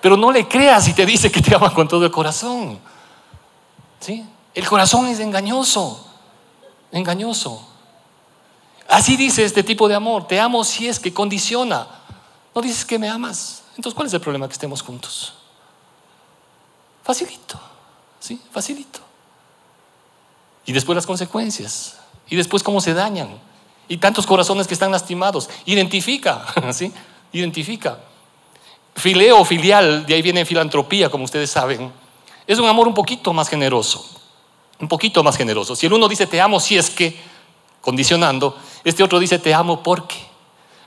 [0.00, 2.80] pero no le creas si te dice que te ama con todo el corazón.
[4.00, 4.24] ¿Sí?
[4.52, 6.08] El corazón es engañoso,
[6.90, 7.64] engañoso.
[8.88, 11.86] Así dice este tipo de amor, te amo si es que condiciona.
[12.52, 13.62] No dices que me amas.
[13.76, 15.34] Entonces, ¿cuál es el problema que estemos juntos?
[17.02, 17.60] Facilito,
[18.18, 18.40] ¿sí?
[18.50, 19.00] Facilito.
[20.64, 21.98] Y después las consecuencias.
[22.28, 23.38] Y después cómo se dañan.
[23.88, 25.48] Y tantos corazones que están lastimados.
[25.64, 26.92] Identifica, ¿sí?
[27.32, 28.00] Identifica.
[28.96, 31.92] Fileo, filial, de ahí viene filantropía, como ustedes saben.
[32.46, 34.08] Es un amor un poquito más generoso.
[34.80, 35.76] Un poquito más generoso.
[35.76, 37.16] Si el uno dice te amo si es que,
[37.80, 40.16] condicionando, este otro dice te amo porque.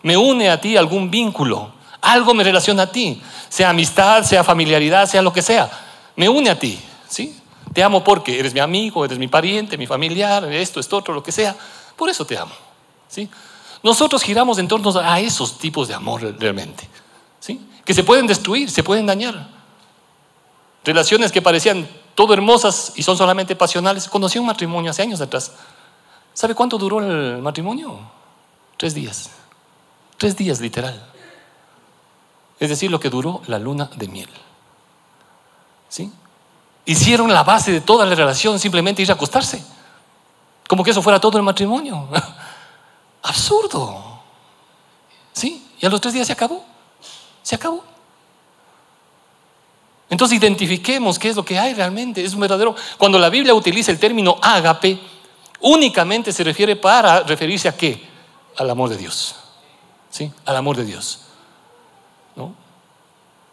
[0.02, 1.79] Me une a ti algún vínculo.
[2.10, 3.22] Algo me relaciona a ti.
[3.50, 5.70] Sea amistad, sea familiaridad, sea lo que sea.
[6.16, 6.80] Me une a ti.
[7.08, 7.40] ¿Sí?
[7.74, 11.22] Te amo porque eres mi amigo, eres mi pariente, mi familiar, esto, esto, otro, lo
[11.22, 11.56] que sea.
[11.96, 12.54] Por eso te amo.
[13.08, 13.30] ¿Sí?
[13.84, 16.90] Nosotros giramos en torno a esos tipos de amor realmente.
[17.40, 17.62] ¿Sí?
[17.86, 19.48] Que se pueden destruir, se pueden dañar.
[20.84, 24.08] Relaciones que parecían todo hermosas y son solamente pasionales.
[24.08, 25.52] Conocí un matrimonio hace años atrás.
[26.34, 28.00] ¿Sabe cuánto duró el matrimonio?
[28.78, 29.30] Tres días.
[30.18, 31.09] Tres días, literal.
[32.60, 34.30] Es decir, lo que duró la luna de miel.
[35.88, 36.12] ¿Sí?
[36.86, 39.64] Hicieron la base de toda la relación simplemente ir a acostarse.
[40.68, 42.08] Como que eso fuera todo el matrimonio.
[43.24, 44.22] Absurdo.
[45.34, 45.68] ¿Sí?
[45.80, 46.66] Y a los tres días se acabó.
[47.42, 47.84] Se acabó.
[50.10, 52.24] Entonces identifiquemos qué es lo que hay realmente.
[52.24, 52.76] Es un verdadero.
[52.98, 55.00] Cuando la Biblia utiliza el término ágape,
[55.62, 58.10] únicamente se refiere para referirse a qué?
[58.58, 59.36] Al amor de Dios.
[60.10, 60.32] ¿Sí?
[60.46, 61.22] Al amor de Dios.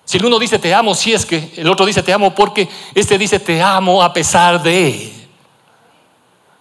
[0.06, 2.68] Si el uno dice te amo, si es que el otro dice te amo porque
[2.94, 5.12] este dice te amo a pesar de.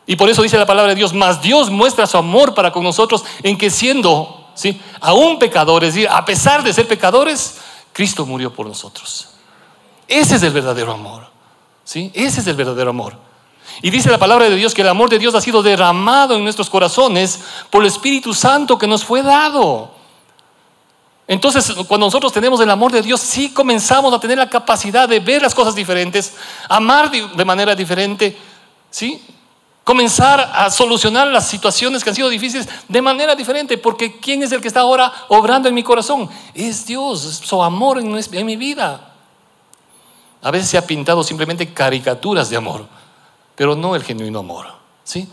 [0.08, 2.84] Y por eso dice la palabra de Dios, más Dios muestra su amor para con
[2.84, 4.81] nosotros en que siendo, ¿sí?
[4.99, 7.60] aún pecadores, a pesar de ser pecadores,
[7.93, 9.29] Cristo murió por nosotros.
[10.08, 11.27] Ese es el verdadero amor.
[11.84, 12.12] ¿sí?
[12.13, 13.15] Ese es el verdadero amor.
[13.81, 16.43] Y dice la palabra de Dios que el amor de Dios ha sido derramado en
[16.43, 19.94] nuestros corazones por el Espíritu Santo que nos fue dado.
[21.27, 25.19] Entonces, cuando nosotros tenemos el amor de Dios, sí comenzamos a tener la capacidad de
[25.19, 26.33] ver las cosas diferentes,
[26.69, 28.38] amar de manera diferente,
[28.91, 29.23] ¿sí?
[29.83, 34.51] Comenzar a solucionar las situaciones que han sido difíciles de manera diferente, porque ¿quién es
[34.51, 36.29] el que está ahora obrando en mi corazón?
[36.53, 39.13] Es Dios, es su amor en, en mi vida.
[40.43, 42.88] A veces se ha pintado simplemente caricaturas de amor,
[43.55, 44.67] pero no el genuino amor,
[45.03, 45.27] ¿sí?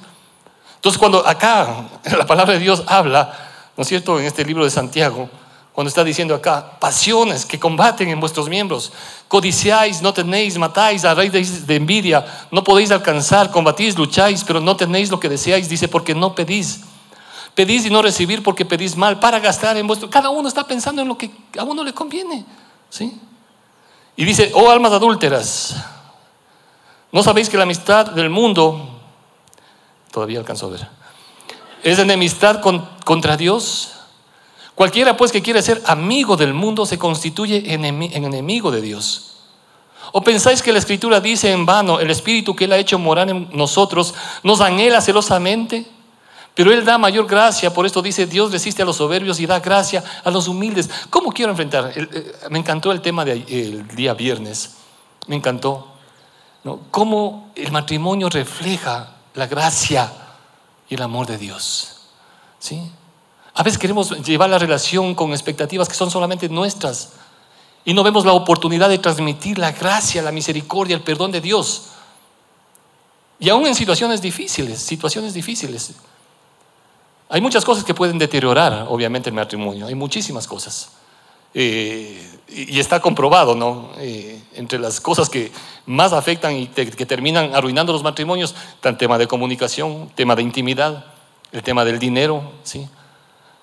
[0.76, 1.84] Entonces, cuando acá
[2.16, 5.28] la palabra de Dios habla ¿no es cierto?, en este libro de Santiago,
[5.72, 8.92] cuando está diciendo acá, pasiones que combaten en vuestros miembros,
[9.26, 14.76] codiciáis, no tenéis, matáis, a raíz de envidia, no podéis alcanzar, combatís, lucháis, pero no
[14.76, 16.82] tenéis lo que deseáis, dice, porque no pedís.
[17.54, 20.10] Pedís y no recibir porque pedís mal para gastar en vuestro...
[20.10, 22.44] Cada uno está pensando en lo que a uno le conviene,
[22.90, 23.18] ¿sí?
[24.14, 25.76] Y dice, oh almas adúlteras,
[27.10, 29.00] ¿no sabéis que la amistad del mundo,
[30.10, 30.88] todavía alcanzó a ver,
[31.82, 32.60] es enemistad
[33.04, 34.01] contra Dios?
[34.82, 39.36] Cualquiera pues que quiere ser amigo del mundo se constituye en enemigo de Dios.
[40.10, 43.30] ¿O pensáis que la escritura dice en vano, el espíritu que Él ha hecho morar
[43.30, 45.86] en nosotros nos anhela celosamente?
[46.56, 49.60] Pero Él da mayor gracia, por esto dice, Dios resiste a los soberbios y da
[49.60, 50.90] gracia a los humildes.
[51.10, 51.92] ¿Cómo quiero enfrentar?
[51.94, 54.78] Eh, me encantó el tema del día viernes,
[55.28, 55.92] me encantó.
[56.90, 60.12] Cómo el matrimonio refleja la gracia
[60.88, 62.00] y el amor de Dios.
[62.58, 62.90] ¿Sí?
[63.54, 67.10] A veces queremos llevar la relación con expectativas que son solamente nuestras
[67.84, 71.88] y no vemos la oportunidad de transmitir la gracia, la misericordia, el perdón de Dios.
[73.38, 75.92] Y aún en situaciones difíciles, situaciones difíciles.
[77.28, 79.86] Hay muchas cosas que pueden deteriorar, obviamente, el matrimonio.
[79.86, 80.90] Hay muchísimas cosas.
[81.54, 83.90] Eh, y está comprobado, ¿no?
[83.98, 85.50] Eh, entre las cosas que
[85.86, 91.06] más afectan y que terminan arruinando los matrimonios, el tema de comunicación, tema de intimidad,
[91.50, 92.88] el tema del dinero, ¿sí?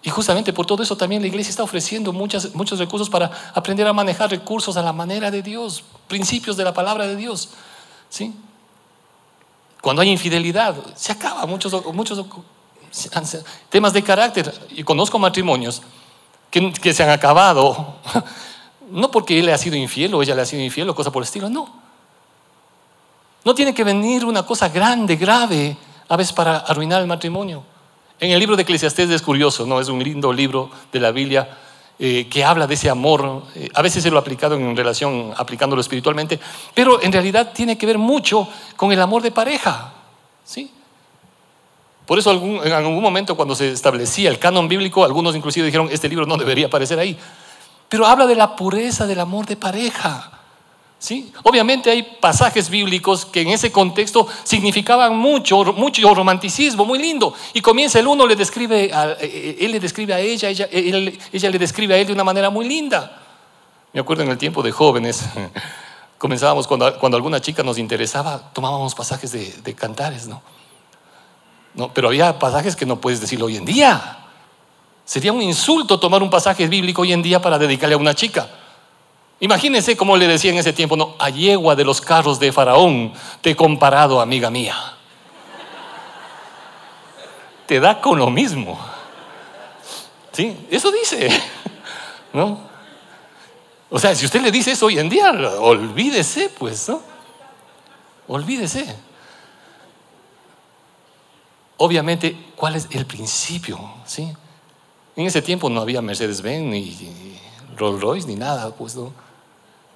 [0.01, 3.93] Y justamente por todo eso también la iglesia está ofreciendo muchos recursos para aprender a
[3.93, 7.49] manejar recursos a la manera de Dios, principios de la palabra de Dios.
[8.09, 8.33] ¿sí?
[9.81, 12.25] Cuando hay infidelidad, se acaba muchos, muchos
[13.69, 14.67] temas de carácter.
[14.71, 15.81] Y conozco matrimonios
[16.49, 17.95] que, que se han acabado,
[18.89, 21.11] no porque él le ha sido infiel o ella le ha sido infiel o cosa
[21.11, 21.89] por el estilo, no.
[23.43, 25.75] No tiene que venir una cosa grande, grave,
[26.07, 27.63] a veces para arruinar el matrimonio.
[28.19, 29.79] En el libro de Eclesiastés es curioso, ¿no?
[29.79, 31.57] Es un lindo libro de la Biblia
[31.97, 33.43] eh, que habla de ese amor.
[33.55, 36.37] Eh, a veces se lo ha aplicado en relación, aplicándolo espiritualmente,
[36.73, 39.93] pero en realidad tiene que ver mucho con el amor de pareja,
[40.43, 40.69] ¿sí?
[42.05, 42.31] Por eso
[42.63, 46.37] en algún momento cuando se establecía el canon bíblico, algunos inclusive dijeron, este libro no
[46.37, 47.17] debería aparecer ahí.
[47.87, 50.38] Pero habla de la pureza del amor de pareja.
[51.43, 57.33] Obviamente hay pasajes bíblicos que en ese contexto significaban mucho, mucho romanticismo, muy lindo.
[57.53, 61.49] Y comienza el uno, le describe a, eh, él le describe a ella, ella, ella
[61.49, 63.17] le describe a él de una manera muy linda.
[63.93, 65.23] Me acuerdo en el tiempo de jóvenes,
[66.17, 70.27] comenzábamos cuando, cuando alguna chica nos interesaba, tomábamos pasajes de, cantares.
[70.27, 70.41] ¿no?
[71.93, 74.17] Pero había pasajes que no puedes decirlo hoy en día.
[75.05, 78.49] Sería un insulto tomar un pasaje bíblico hoy en día para dedicarle a una chica.
[79.41, 83.13] Imagínense cómo le decía en ese tiempo, no, a yegua de los carros de Faraón
[83.41, 84.75] te he comparado, amiga mía.
[87.65, 88.77] Te da con lo mismo.
[90.33, 90.67] ¿Sí?
[90.69, 91.29] Eso dice.
[92.33, 92.59] ¿No?
[93.89, 97.01] O sea, si usted le dice eso hoy en día, olvídese, pues, ¿no?
[98.27, 98.95] Olvídese.
[101.77, 103.79] Obviamente, ¿cuál es el principio?
[104.05, 104.31] ¿Sí?
[105.15, 107.39] En ese tiempo no había Mercedes-Benz ni
[107.77, 109.13] Rolls Royce ni nada, pues, ¿no?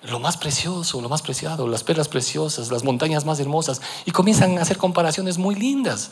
[0.04, 4.58] Lo más precioso, lo más preciado, las perlas preciosas, las montañas más hermosas, y comienzan
[4.58, 6.12] a hacer comparaciones muy lindas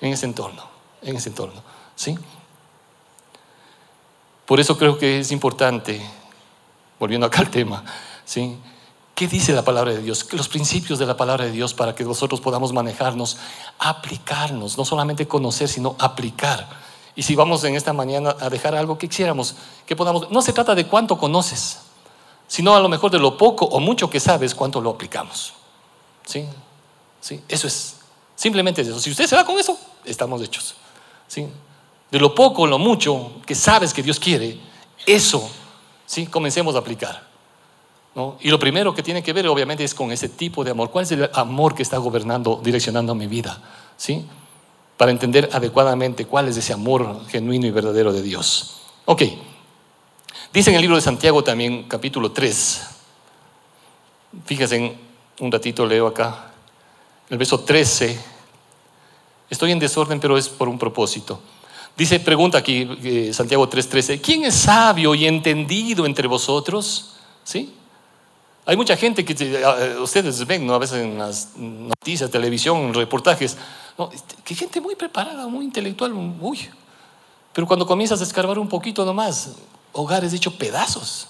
[0.00, 0.62] en ese entorno,
[1.02, 1.60] en ese entorno,
[1.96, 2.16] ¿sí?
[4.46, 6.00] Por eso creo que es importante,
[6.98, 7.84] volviendo acá al tema,
[8.24, 8.56] ¿sí?
[9.14, 10.32] ¿Qué dice la palabra de Dios?
[10.32, 13.36] Los principios de la palabra de Dios para que nosotros podamos manejarnos,
[13.78, 16.68] aplicarnos, no solamente conocer, sino aplicar.
[17.14, 20.52] Y si vamos en esta mañana a dejar algo que quisiéramos, que podamos, no se
[20.52, 21.80] trata de cuánto conoces,
[22.52, 25.54] sino a lo mejor de lo poco o mucho que sabes, cuánto lo aplicamos.
[26.26, 26.44] ¿Sí?
[27.18, 27.40] ¿Sí?
[27.48, 27.96] Eso es.
[28.34, 29.00] Simplemente eso.
[29.00, 30.74] Si usted se va con eso, estamos hechos.
[31.26, 31.48] ¿Sí?
[32.10, 34.60] De lo poco o lo mucho que sabes que Dios quiere,
[35.06, 35.48] eso,
[36.04, 36.26] ¿sí?
[36.26, 37.26] Comencemos a aplicar.
[38.14, 38.36] ¿no?
[38.42, 40.90] Y lo primero que tiene que ver, obviamente, es con ese tipo de amor.
[40.90, 43.62] ¿Cuál es el amor que está gobernando, direccionando mi vida?
[43.96, 44.26] ¿Sí?
[44.98, 48.82] Para entender adecuadamente cuál es ese amor genuino y verdadero de Dios.
[49.06, 49.22] Ok.
[50.52, 52.82] Dice en el libro de Santiago también, capítulo 3,
[54.44, 54.96] fíjense,
[55.40, 56.52] un ratito leo acá,
[57.30, 58.20] el verso 13,
[59.48, 61.40] estoy en desorden, pero es por un propósito.
[61.96, 67.14] Dice, pregunta aquí eh, Santiago 3:13, ¿quién es sabio y entendido entre vosotros?
[67.44, 67.72] ¿Sí?
[68.66, 70.74] Hay mucha gente que eh, ustedes ven ¿no?
[70.74, 73.56] a veces en las noticias, televisión, reportajes,
[74.44, 76.58] que gente muy preparada, muy intelectual, uy.
[77.54, 79.50] Pero cuando comienzas a escarbar un poquito nomás,
[79.92, 81.28] hogares hechos pedazos.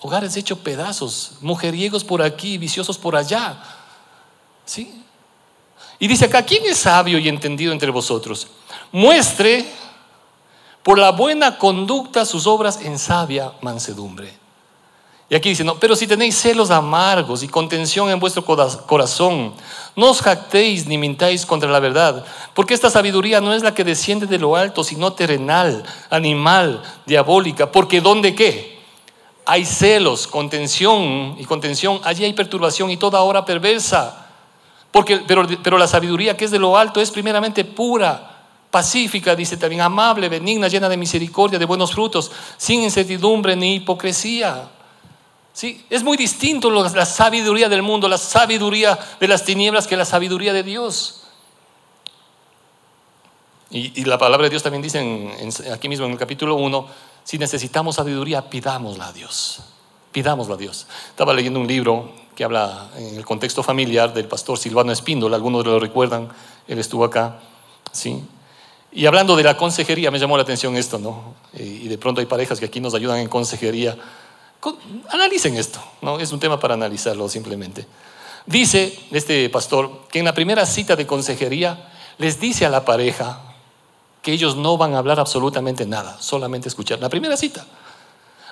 [0.00, 3.62] Hogares hechos pedazos, mujeriegos por aquí, viciosos por allá.
[4.64, 5.02] ¿Sí?
[5.98, 8.48] Y dice acá, ¿quién es sabio y entendido entre vosotros?
[8.90, 9.64] Muestre
[10.82, 14.41] por la buena conducta sus obras en sabia mansedumbre.
[15.32, 19.54] Y aquí dice, no, pero si tenéis celos amargos y contención en vuestro corazón,
[19.96, 23.82] no os jactéis ni mintáis contra la verdad, porque esta sabiduría no es la que
[23.82, 28.78] desciende de lo alto, sino terrenal, animal, diabólica, porque ¿dónde qué?
[29.46, 34.26] Hay celos, contención y contención, allí hay perturbación y toda hora perversa.
[34.90, 39.56] Porque, pero, pero la sabiduría que es de lo alto es primeramente pura, pacífica, dice
[39.56, 44.68] también, amable, benigna, llena de misericordia, de buenos frutos, sin incertidumbre ni hipocresía.
[45.52, 45.84] ¿Sí?
[45.90, 50.52] Es muy distinto la sabiduría del mundo, la sabiduría de las tinieblas que la sabiduría
[50.52, 51.22] de Dios.
[53.70, 55.00] Y, la palabra de Dios también dice
[55.72, 56.86] aquí mismo en el capítulo 1,
[57.24, 59.60] si necesitamos sabiduría, pidámosla a Dios.
[60.12, 60.86] Pidámosla a Dios.
[61.08, 65.64] Estaba leyendo un libro que habla en el contexto familiar del pastor Silvano Espíndola, algunos
[65.64, 66.28] lo recuerdan,
[66.68, 67.40] él estuvo acá,
[67.92, 68.22] ¿sí?
[68.92, 71.34] Y hablando de la consejería, me llamó la atención esto, ¿no?
[71.54, 73.96] Y de pronto hay parejas que aquí nos ayudan en consejería
[75.10, 76.20] Analicen esto, ¿no?
[76.20, 77.86] Es un tema para analizarlo simplemente.
[78.46, 83.40] Dice este pastor que en la primera cita de consejería les dice a la pareja
[84.20, 87.00] que ellos no van a hablar absolutamente nada, solamente escuchar.
[87.00, 87.66] La primera cita.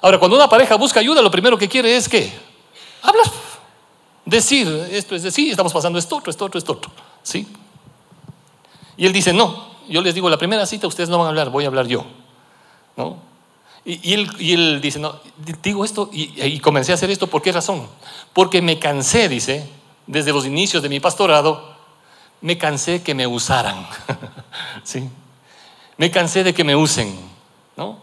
[0.03, 2.33] Ahora, cuando una pareja busca ayuda, lo primero que quiere es que
[3.03, 3.27] hablar,
[4.25, 6.81] decir, esto es decir, estamos pasando esto otro, esto esto.
[7.23, 7.47] ¿Sí?
[8.97, 11.51] Y él dice, no, yo les digo, la primera cita ustedes no van a hablar,
[11.51, 12.05] voy a hablar yo.
[12.97, 13.30] ¿No?
[13.85, 15.15] Y, él, dice, no,
[15.63, 17.87] digo esto y, comencé a hacer esto, ¿por qué razón?
[18.33, 19.69] Porque me cansé, dice,
[20.07, 21.75] desde los inicios de mi pastorado,
[22.43, 23.87] me cansé que me usaran.
[24.85, 25.09] ¿Sí?
[25.97, 27.19] Me cansé de que me usen,
[27.77, 27.99] ¿no?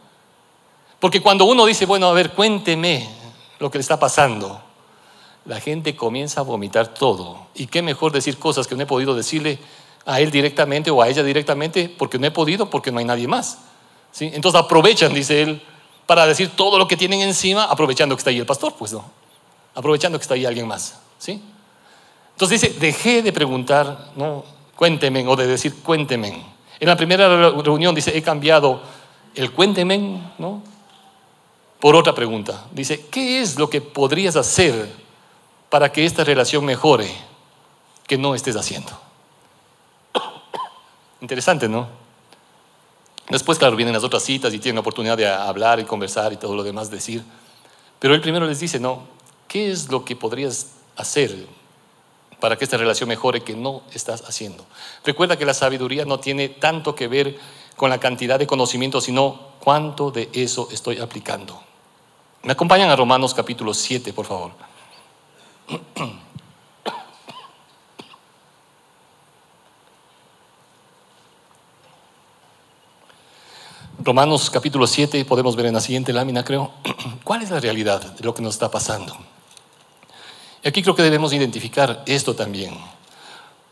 [0.99, 3.07] Porque cuando uno dice, bueno, a ver, cuénteme
[3.59, 4.61] lo que le está pasando,
[5.45, 7.47] la gente comienza a vomitar todo.
[7.53, 9.59] Y qué mejor decir cosas que no he podido decirle
[10.05, 13.27] a él directamente o a ella directamente, porque no he podido, porque no hay nadie
[13.27, 13.59] más.
[14.25, 15.61] Entonces aprovechan, dice él,
[16.05, 19.05] para decir todo lo que tienen encima, aprovechando que está ahí el pastor, pues no.
[19.75, 20.99] Aprovechando que está ahí alguien más.
[21.19, 21.41] ¿sí?
[22.31, 24.43] Entonces dice, dejé de preguntar, no,
[24.75, 26.43] cuénteme, o de decir cuénteme.
[26.79, 28.81] En la primera reunión dice, he cambiado
[29.35, 30.63] el cuénteme, ¿no?
[31.79, 32.65] Por otra pregunta.
[32.71, 34.91] Dice, ¿qué es lo que podrías hacer
[35.69, 37.11] para que esta relación mejore
[38.07, 38.91] que no estés haciendo?
[41.21, 42.06] Interesante, ¿no?
[43.29, 46.37] Después, claro, vienen las otras citas y tienen la oportunidad de hablar y conversar y
[46.37, 47.23] todo lo demás decir.
[47.99, 49.03] Pero él primero les dice, no,
[49.47, 51.35] ¿qué es lo que podrías hacer
[52.39, 54.65] para que esta relación mejore que no estás haciendo?
[55.03, 57.37] Recuerda que la sabiduría no tiene tanto que ver
[57.75, 61.61] con la cantidad de conocimiento, sino cuánto de eso estoy aplicando.
[62.43, 64.51] Me acompañan a Romanos capítulo 7, por favor.
[74.07, 76.71] Romanos capítulo 7, podemos ver en la siguiente lámina, creo,
[77.25, 79.13] cuál es la realidad de lo que nos está pasando.
[80.63, 82.73] Y aquí creo que debemos identificar esto también.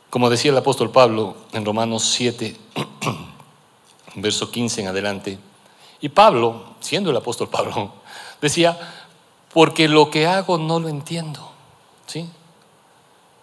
[0.09, 2.53] Como decía el apóstol Pablo en Romanos 7,
[4.15, 5.39] verso 15 en adelante.
[6.01, 7.93] Y Pablo, siendo el apóstol Pablo,
[8.41, 8.77] decía,
[9.53, 11.49] porque lo que hago no lo entiendo.
[12.07, 12.29] ¿Sí?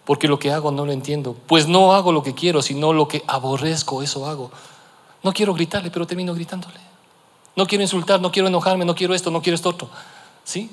[0.05, 1.35] Porque lo que hago no lo entiendo.
[1.47, 4.51] Pues no hago lo que quiero, sino lo que aborrezco, eso hago.
[5.23, 6.79] No quiero gritarle, pero termino gritándole.
[7.55, 9.89] No quiero insultar, no quiero enojarme, no quiero esto, no quiero esto otro.
[10.43, 10.69] ¿Sí?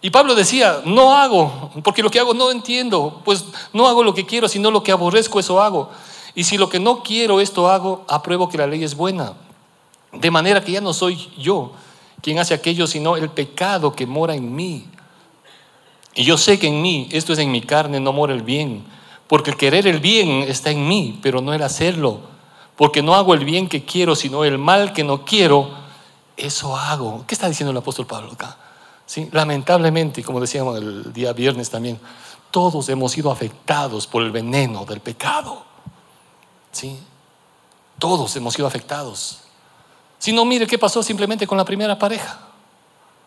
[0.00, 4.14] Y Pablo decía, no hago, porque lo que hago no entiendo, pues no hago lo
[4.14, 5.90] que quiero, sino lo que aborrezco, eso hago.
[6.34, 9.32] Y si lo que no quiero, esto hago, apruebo que la ley es buena.
[10.12, 11.72] De manera que ya no soy yo
[12.20, 14.86] quien hace aquello, sino el pecado que mora en mí.
[16.14, 18.84] Y yo sé que en mí, esto es en mi carne, no mora el bien,
[19.26, 22.33] porque el querer el bien está en mí, pero no el hacerlo
[22.76, 25.70] porque no hago el bien que quiero, sino el mal que no quiero,
[26.36, 27.24] eso hago.
[27.26, 28.56] ¿Qué está diciendo el apóstol Pablo acá?
[29.06, 29.28] ¿Sí?
[29.32, 32.00] Lamentablemente, como decíamos el día viernes también,
[32.50, 35.64] todos hemos sido afectados por el veneno del pecado.
[36.72, 36.98] ¿Sí?
[37.98, 39.40] Todos hemos sido afectados.
[40.18, 42.40] Si no, mire qué pasó simplemente con la primera pareja.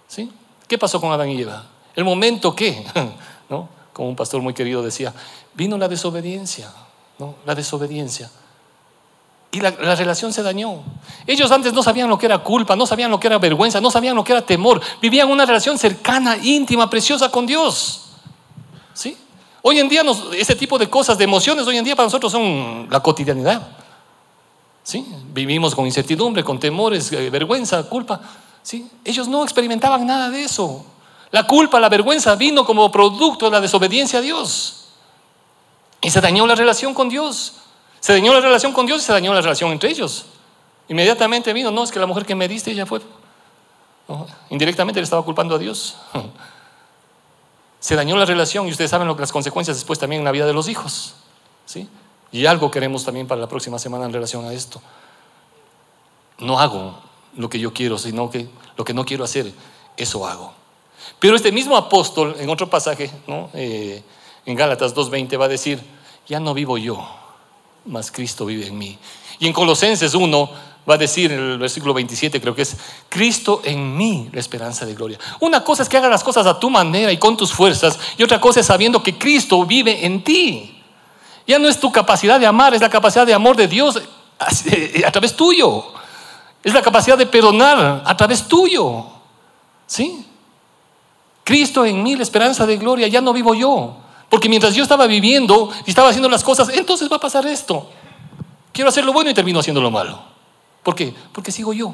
[0.08, 0.32] ¿Sí?
[0.68, 1.66] ¿Qué pasó con Adán y Eva?
[1.96, 2.86] El momento que,
[3.50, 3.70] ¿no?
[3.94, 5.14] Como un pastor muy querido decía,
[5.54, 6.72] vino la desobediencia,
[7.18, 7.36] ¿no?
[7.46, 8.30] La desobediencia.
[9.52, 10.84] Y la, relación se dañó.
[11.26, 13.90] Ellos antes no sabían lo que era culpa, no sabían lo que era vergüenza, no
[13.90, 14.82] sabían lo que era temor.
[15.02, 18.10] Vivían una relación cercana, íntima, preciosa con Dios.
[18.94, 19.18] ¿Sí?
[19.62, 22.88] Hoy en día ese tipo de cosas, de emociones, hoy en día para nosotros son
[22.90, 23.68] la cotidianidad.
[24.84, 25.06] ¿Sí?
[25.34, 28.22] Vivimos con incertidumbre, con temores, eh, vergüenza, culpa.
[28.64, 28.90] ¿Sí?
[29.04, 30.86] Ellos no experimentaban nada de eso.
[31.32, 34.86] La culpa, la vergüenza vino como producto de la desobediencia a Dios.
[36.02, 37.57] Y se dañó la relación con Dios.
[38.00, 40.26] Se dañó la relación con Dios y se dañó la relación entre ellos.
[40.88, 43.02] Inmediatamente vino, no, es que la mujer que me diste ya fue.
[44.50, 45.98] Indirectamente le estaba culpando a Dios.
[47.80, 50.32] Se dañó la relación y ustedes saben lo que las consecuencias después también en la
[50.32, 51.16] vida de los hijos.
[51.66, 51.88] ¿sí?
[52.32, 54.82] Y algo queremos también para la próxima semana en relación a esto.
[56.40, 57.00] No hago
[57.36, 59.52] lo que yo quiero, sino que lo que no quiero hacer,
[59.96, 60.54] eso hago.
[61.20, 63.50] Pero este mismo apóstol, en otro pasaje, ¿no?
[63.54, 64.04] Eh,
[64.46, 65.82] en Gálatas 2.20, va a decir,
[66.28, 67.08] ya no vivo yo,
[67.88, 68.98] mas Cristo vive en mí.
[69.40, 70.50] Y en Colosenses 1
[70.90, 72.78] va a decir en el versículo 27, creo que es,
[73.10, 75.20] Cristo en mí, la esperanza de gloria.
[75.40, 78.24] Una cosa es que hagas las cosas a tu manera y con tus fuerzas, y
[78.24, 80.82] otra cosa es sabiendo que Cristo vive en ti.
[81.46, 84.02] Ya no es tu capacidad de amar, es la capacidad de amor de Dios
[84.40, 85.86] a través tuyo.
[86.64, 89.06] Es la capacidad de perdonar a través tuyo.
[89.86, 90.26] ¿Sí?
[91.44, 93.96] Cristo en mí, la esperanza de gloria, ya no vivo yo.
[94.30, 97.90] Porque mientras yo estaba viviendo y estaba haciendo las cosas, entonces va a pasar esto.
[98.74, 100.22] Quiero hacer lo bueno y termino haciendo lo malo.
[100.84, 101.14] ¿Por qué?
[101.32, 101.94] Porque sigo yo.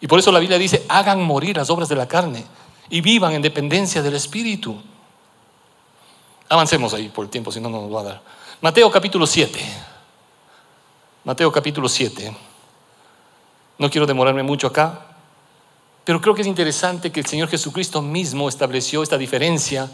[0.00, 2.44] Y por eso la Biblia dice, hagan morir las obras de la carne
[2.88, 4.76] y vivan en dependencia del Espíritu.
[6.48, 8.22] Avancemos ahí por el tiempo, si no, no nos va a dar.
[8.60, 9.60] Mateo capítulo 7.
[11.24, 12.36] Mateo capítulo 7.
[13.78, 15.06] No quiero demorarme mucho acá,
[16.04, 19.90] pero creo que es interesante que el Señor Jesucristo mismo estableció esta diferencia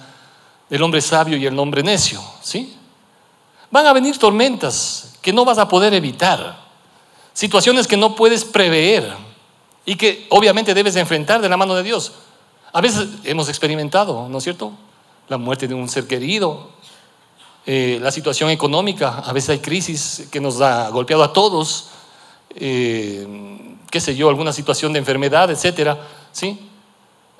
[0.73, 2.75] del hombre sabio y el hombre necio, ¿sí?
[3.71, 6.59] Van a venir tormentas que no vas a poder evitar,
[7.35, 9.13] situaciones que no puedes prever
[9.85, 12.13] y que obviamente debes enfrentar de la mano de Dios.
[12.73, 14.73] A veces hemos experimentado, ¿no es cierto?
[15.29, 16.71] La muerte de un ser querido,
[17.67, 21.89] eh, la situación económica, a veces hay crisis que nos ha golpeado a todos,
[22.55, 25.99] eh, qué sé yo, alguna situación de enfermedad, etcétera,
[26.33, 26.72] ¿sí?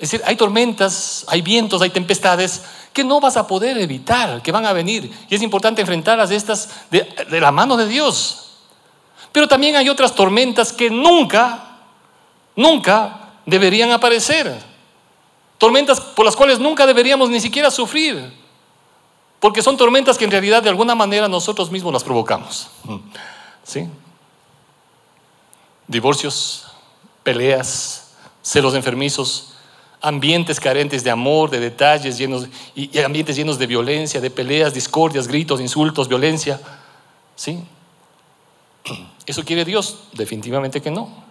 [0.03, 4.51] Es decir, hay tormentas, hay vientos, hay tempestades que no vas a poder evitar, que
[4.51, 5.11] van a venir.
[5.31, 8.51] Y es importante enfrentarlas estas de, de la mano de Dios.
[9.31, 11.79] Pero también hay otras tormentas que nunca,
[12.57, 14.61] nunca deberían aparecer.
[15.57, 18.35] Tormentas por las cuales nunca deberíamos ni siquiera sufrir.
[19.39, 22.69] Porque son tormentas que en realidad de alguna manera nosotros mismos las provocamos.
[23.65, 23.89] ¿Sí?
[25.93, 26.67] divorcios,
[27.23, 29.52] peleas, celos enfermizos,
[30.03, 35.29] ambientes carentes de amor, de detalles llenos y, ambientes llenos de violencia, de peleas, discordias,
[35.29, 36.61] gritos, insultos, violencia.
[37.37, 37.63] ¿Sí?
[39.27, 40.09] ¿Eso quiere Dios?
[40.13, 41.23] Definitivamente que no.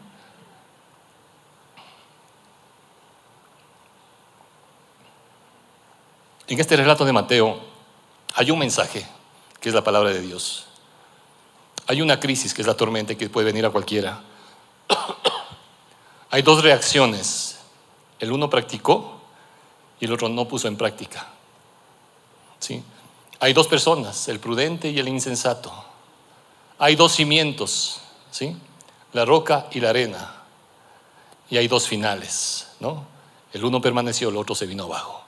[6.47, 7.59] En este relato de Mateo
[8.35, 9.05] hay un mensaje,
[9.59, 10.67] que es la palabra de Dios.
[11.87, 14.21] Hay una crisis, que es la tormenta que puede venir a cualquiera.
[16.29, 17.50] Hay dos reacciones.
[18.21, 19.19] El uno practicó
[19.99, 21.27] y el otro no puso en práctica.
[22.59, 22.83] ¿Sí?
[23.39, 25.73] Hay dos personas, el prudente y el insensato.
[26.77, 27.99] Hay dos cimientos,
[28.29, 28.55] ¿sí?
[29.13, 30.35] la roca y la arena.
[31.49, 32.67] Y hay dos finales.
[32.79, 33.05] ¿no?
[33.53, 35.23] El uno permaneció, el otro se vino abajo.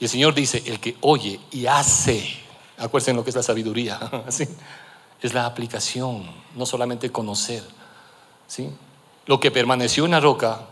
[0.00, 2.26] Y el Señor dice, el que oye y hace,
[2.78, 4.00] acuérdense lo que es la sabiduría,
[4.30, 4.48] ¿sí?
[5.20, 7.62] es la aplicación, no solamente conocer.
[8.46, 8.70] ¿sí?
[9.26, 10.66] Lo que permaneció en la roca,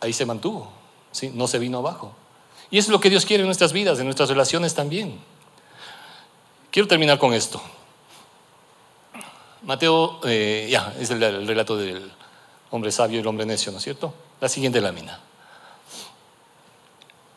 [0.00, 0.70] ahí se mantuvo,
[1.12, 1.30] ¿sí?
[1.34, 2.14] no se vino abajo.
[2.70, 5.18] Y es lo que Dios quiere en nuestras vidas, en nuestras relaciones también.
[6.70, 7.60] Quiero terminar con esto.
[9.62, 12.10] Mateo, eh, ya, es el, el, relato del
[12.70, 14.12] hombre sabio y el hombre necio, ¿no es cierto?
[14.40, 15.20] La siguiente lámina.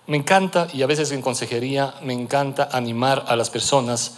[0.07, 4.16] Me encanta, y a veces en consejería, me encanta animar a las personas,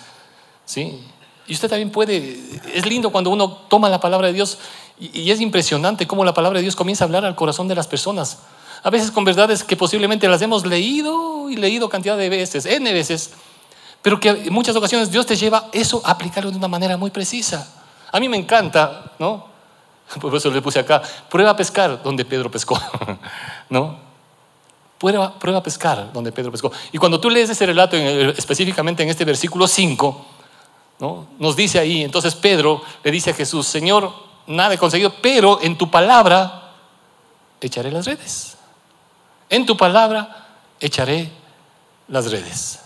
[0.65, 1.05] ¿sí?
[1.47, 2.39] Y usted también puede,
[2.73, 4.57] es lindo cuando uno toma la palabra de Dios
[5.01, 7.87] y, es impresionante cómo la palabra de Dios comienza a hablar al corazón de las
[7.87, 8.37] personas.
[8.83, 12.93] A veces con verdades que posiblemente las hemos leído y leído cantidad de veces, N
[12.93, 13.31] veces,
[14.03, 17.09] pero que en muchas ocasiones Dios te lleva eso a aplicarlo de una manera muy
[17.09, 17.67] precisa.
[18.11, 19.47] A mí me encanta, ¿no?
[20.21, 22.79] Por eso le puse acá, prueba a pescar donde Pedro pescó,
[23.69, 24.11] ¿no?
[24.99, 26.71] Prueba, prueba a pescar donde Pedro pescó.
[26.91, 30.25] Y cuando tú lees ese relato específicamente en este versículo 5,
[31.39, 35.77] nos dice ahí, entonces Pedro le dice a Jesús, Señor, nada he conseguido, pero en
[35.77, 36.73] tu palabra
[37.59, 38.57] echaré las redes.
[39.49, 40.47] En tu palabra
[40.79, 41.31] echaré
[42.07, 42.79] las redes.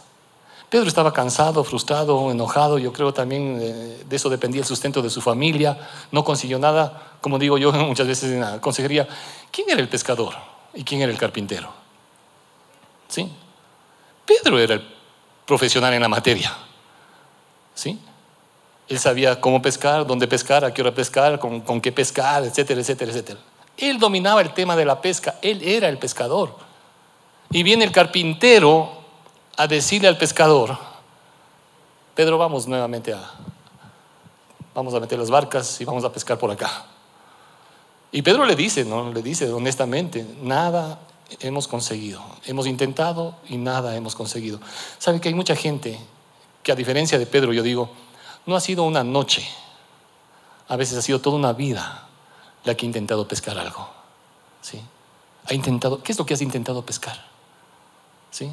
[0.69, 5.09] Pedro estaba cansado, frustrado, enojado, yo creo también eh, de eso dependía el sustento de
[5.09, 5.77] su familia,
[6.11, 9.07] no consiguió nada, como digo yo muchas veces en la consejería,
[9.51, 10.33] ¿quién era el pescador
[10.73, 11.69] y quién era el carpintero?
[13.07, 13.31] ¿Sí?
[14.25, 14.95] Pedro era el
[15.45, 16.51] profesional en la materia.
[17.75, 17.99] ¿Sí?
[18.87, 22.81] Él sabía cómo pescar, dónde pescar, a qué hora pescar, con, con, qué pescar, etcétera,
[22.81, 23.39] etcétera, etcétera.
[23.77, 26.55] Él dominaba el tema de la pesca, él era el pescador.
[27.49, 28.89] Y viene el carpintero
[29.57, 30.77] a decirle al pescador,
[32.13, 33.31] Pedro, vamos nuevamente a,
[34.73, 36.85] vamos a meter las barcas y vamos a pescar por acá.
[38.11, 39.11] Y Pedro le dice, ¿no?
[39.11, 40.99] Le dice honestamente, nada
[41.41, 42.23] hemos conseguido.
[42.45, 44.59] Hemos intentado y nada hemos conseguido.
[44.97, 45.99] ¿Sabe que hay mucha gente
[46.63, 47.89] que a diferencia de Pedro, yo digo,
[48.45, 49.47] no ha sido una noche,
[50.67, 52.07] a veces ha sido toda una vida
[52.63, 53.87] la que ha intentado pescar algo.
[54.61, 54.81] ¿Sí?
[55.47, 57.23] Ha intentado, ¿qué es lo que has intentado pescar?
[58.31, 58.49] ¿Sí?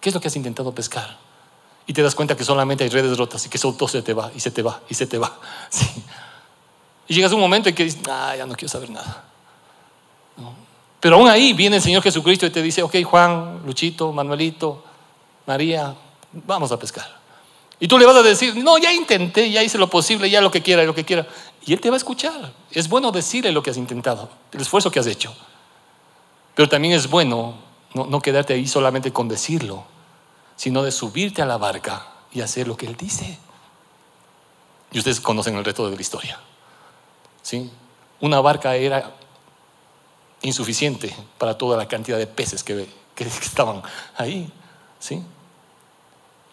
[0.00, 1.16] ¿Qué es lo que has intentado pescar?
[1.86, 4.30] Y te das cuenta que solamente hay redes rotas y que todo se te va
[4.34, 5.38] y se te va y se te va.
[5.70, 5.86] ¿Sí?
[7.06, 9.24] Y llegas a un momento en que dices, ah, ya no quiero saber nada.
[11.00, 14.82] Pero aún ahí viene el Señor Jesucristo y te dice, ok, Juan, Luchito, Manuelito,
[15.46, 15.94] María,
[16.32, 17.23] vamos a pescar.
[17.80, 20.50] Y tú le vas a decir, no, ya intenté, ya hice lo posible, ya lo
[20.50, 21.26] que quiera, lo que quiera.
[21.66, 22.52] Y Él te va a escuchar.
[22.70, 25.34] Es bueno decirle lo que has intentado, el esfuerzo que has hecho.
[26.54, 27.56] Pero también es bueno
[27.94, 29.84] no, quedarte ahí solamente con decirlo,
[30.56, 33.38] sino de subirte a la barca y hacer lo que Él dice.
[34.92, 36.38] Y ustedes conocen el resto de la historia.
[37.42, 37.70] ¿Sí?
[38.20, 39.12] Una barca era
[40.42, 43.82] insuficiente para toda la cantidad de peces que, que estaban
[44.16, 44.50] ahí.
[44.98, 45.22] ¿Sí?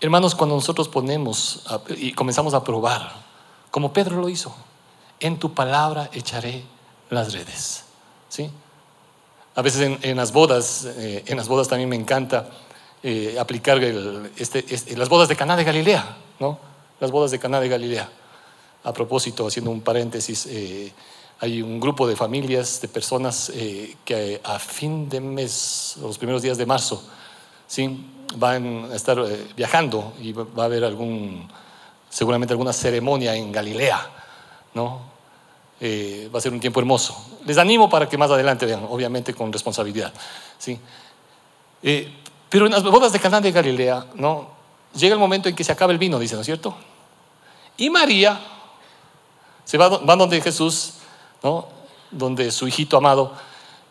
[0.04, 1.64] Hermanos, cuando nosotros ponemos
[1.96, 3.14] y comenzamos a probar,
[3.70, 4.52] como Pedro lo hizo,
[5.20, 6.64] en tu palabra echaré
[7.12, 7.84] las redes.
[8.28, 8.50] ¿Sí?
[9.54, 12.50] A veces en, las bodas, eh, en las bodas también me encanta
[13.04, 13.78] eh, aplicar
[14.38, 16.58] este, este, las bodas de Caná de Galilea, ¿no?
[17.00, 18.10] Las bodas de Caná de Galilea.
[18.84, 20.92] A propósito, haciendo un paréntesis, eh,
[21.42, 23.52] hay un grupo de familias, de personas
[24.06, 27.04] que a fin de mes, los primeros días de marzo,
[27.68, 28.04] ¿sí?
[28.36, 31.48] Van a estar eh, viajando y va a haber algún,
[32.10, 34.10] seguramente alguna ceremonia en Galilea,
[34.74, 35.12] ¿no?
[35.80, 37.40] Eh, va a ser un tiempo hermoso.
[37.46, 40.14] Les animo para que más adelante vean, obviamente con responsabilidad,
[40.58, 40.80] ¿sí?
[41.82, 42.14] Eh,
[42.50, 44.50] pero en las bodas de Caná de Galilea, ¿no?
[44.94, 46.76] Llega el momento en que se acaba el vino, dice, ¿no es cierto?
[47.78, 48.40] Y María
[49.64, 50.96] se va, va donde Jesús,
[51.42, 51.68] ¿no?
[52.12, 53.34] Donde su hijito amado,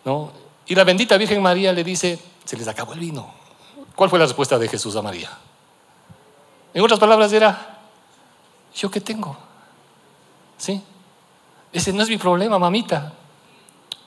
[0.04, 0.30] ¿no?
[0.66, 3.39] Y la bendita Virgen María le dice, se les acabó el vino.
[4.00, 5.28] ¿Cuál fue la respuesta de Jesús a María?
[6.72, 7.80] En otras palabras era,
[8.74, 9.36] ¿yo qué tengo?
[10.56, 10.82] ¿Sí?
[11.70, 13.12] Ese no es mi problema, mamita.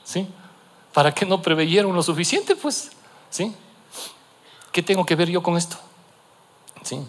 [0.03, 0.27] ¿Sí?
[0.91, 2.55] ¿Para qué no preveyeron lo suficiente?
[2.55, 2.91] Pues,
[3.29, 3.55] ¿sí?
[4.71, 5.77] ¿Qué tengo que ver yo con esto?
[6.81, 6.99] ¿Sí?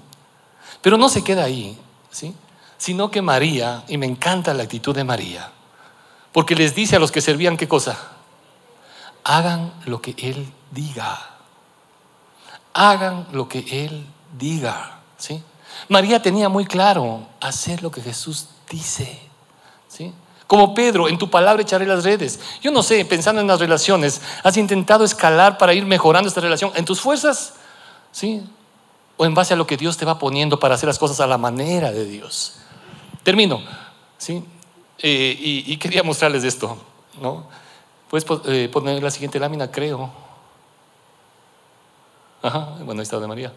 [0.83, 1.79] Pero no se queda ahí,
[2.11, 2.35] ¿sí?
[2.77, 5.51] Sino que María, y me encanta la actitud de María,
[6.33, 7.97] porque les dice a los que servían qué cosa,
[9.25, 11.34] hagan lo que Él diga
[12.73, 15.01] hagan lo que Él diga.
[15.17, 15.43] ¿sí?
[15.89, 19.19] María tenía muy claro hacer lo que Jesús dice.
[19.89, 20.13] ¿sí?
[20.47, 22.39] Como Pedro, en tu palabra echaré las redes.
[22.61, 26.73] Yo no sé, pensando en las relaciones, ¿has intentado escalar para ir mejorando esta relación
[26.75, 27.55] en tus fuerzas?
[28.13, 28.43] ¿Sí?
[29.17, 31.27] O en base a lo que Dios te va poniendo para hacer las cosas a
[31.27, 32.57] la manera de Dios.
[33.23, 33.63] Termino.
[34.19, 34.45] ¿sí?
[34.99, 36.77] Eh, y, quería mostrarles esto.
[37.21, 37.47] ¿no?
[38.11, 40.24] Puedes eh, poner la siguiente lámina, creo.
[42.53, 43.53] Bueno, ahí está de María.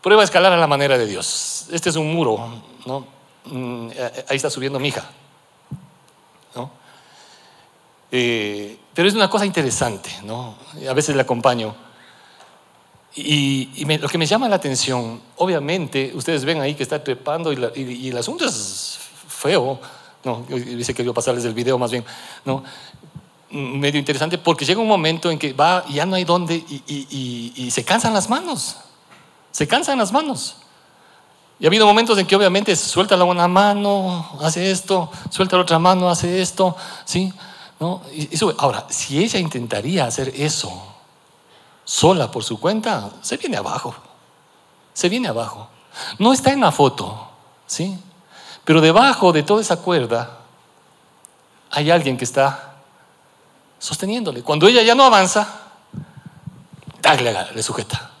[0.00, 1.66] Prueba a escalar a la manera de Dios.
[1.70, 3.06] Este es un muro, ¿no?
[3.44, 5.10] Mm, eh, ahí está subiendo mi hija.
[6.54, 6.70] ¿no?
[8.10, 10.56] Eh, pero es una cosa interesante, ¿no?
[10.88, 11.74] A veces le acompaño.
[13.14, 17.58] Y, lo que me llama la atención, obviamente, ustedes ven ahí que está trepando y,
[17.76, 18.98] y el asunto es
[19.28, 19.78] feo.
[20.24, 22.04] No, dice que yo pasarles el video más bien.
[22.46, 22.64] ¿no?
[23.50, 27.68] Medio interesante porque llega un momento en que va y ya no hay dónde y,
[27.70, 28.76] se cansan las manos.
[29.50, 30.56] Se cansan las manos.
[31.58, 35.62] Y ha habido momentos en que obviamente suelta la una mano, hace esto, suelta la
[35.62, 37.32] otra mano, hace esto, ¿sí?
[37.78, 38.02] ¿No?
[38.12, 38.28] Y,
[38.58, 40.72] Ahora, si ella intentaría hacer eso
[41.84, 43.94] sola por su cuenta, se viene abajo.
[44.94, 45.68] Se viene abajo.
[46.18, 47.28] No está en la foto,
[47.66, 47.98] ¿sí?
[48.64, 50.38] Pero debajo de toda esa cuerda
[51.70, 52.69] hay alguien que está
[53.80, 54.42] sosteniéndole.
[54.42, 55.48] Cuando ella ya no avanza,
[57.02, 58.12] dale, le sujeta.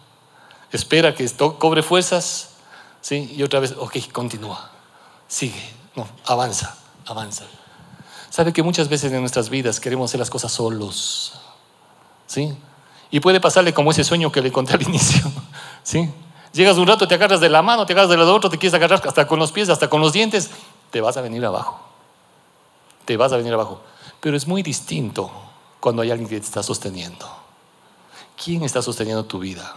[0.72, 2.50] Espera que esto cobre fuerzas,
[3.00, 3.32] ¿sí?
[3.36, 4.70] Y otra vez, ok, continúa,
[5.28, 5.62] sigue,
[5.94, 7.44] no, avanza, avanza.
[8.30, 11.34] Sabe que muchas veces en nuestras vidas queremos hacer las cosas solos,
[12.26, 12.56] ¿sí?
[13.10, 15.30] Y puede pasarle como ese sueño que le conté al inicio,
[15.82, 16.08] ¿sí?
[16.52, 18.74] Llegas un rato, te agarras de la mano, te agarras de la otro, te quieres
[18.74, 20.50] agarrar hasta con los pies, hasta con los dientes,
[20.90, 21.80] te vas a venir abajo.
[23.04, 23.80] Te vas a venir abajo.
[24.20, 25.30] Pero es muy distinto
[25.80, 27.26] cuando hay alguien que te está sosteniendo?
[28.42, 29.74] ¿Quién está sosteniendo tu vida?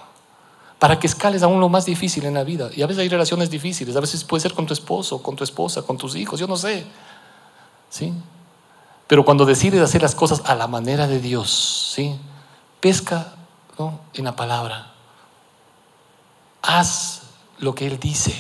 [0.80, 2.70] Para que escales aún lo más difícil en la vida.
[2.76, 5.44] Y a veces hay relaciones difíciles, a veces puede ser con tu esposo, con tu
[5.44, 6.86] esposa, con tus hijos, yo no sé.
[7.90, 8.14] ¿Sí?
[9.08, 12.16] Pero cuando decides hacer las cosas a la manera de Dios, ¿sí?
[12.80, 13.36] Pesca
[14.14, 14.92] en la palabra.
[16.62, 17.24] Haz
[17.60, 18.34] lo que Él dice.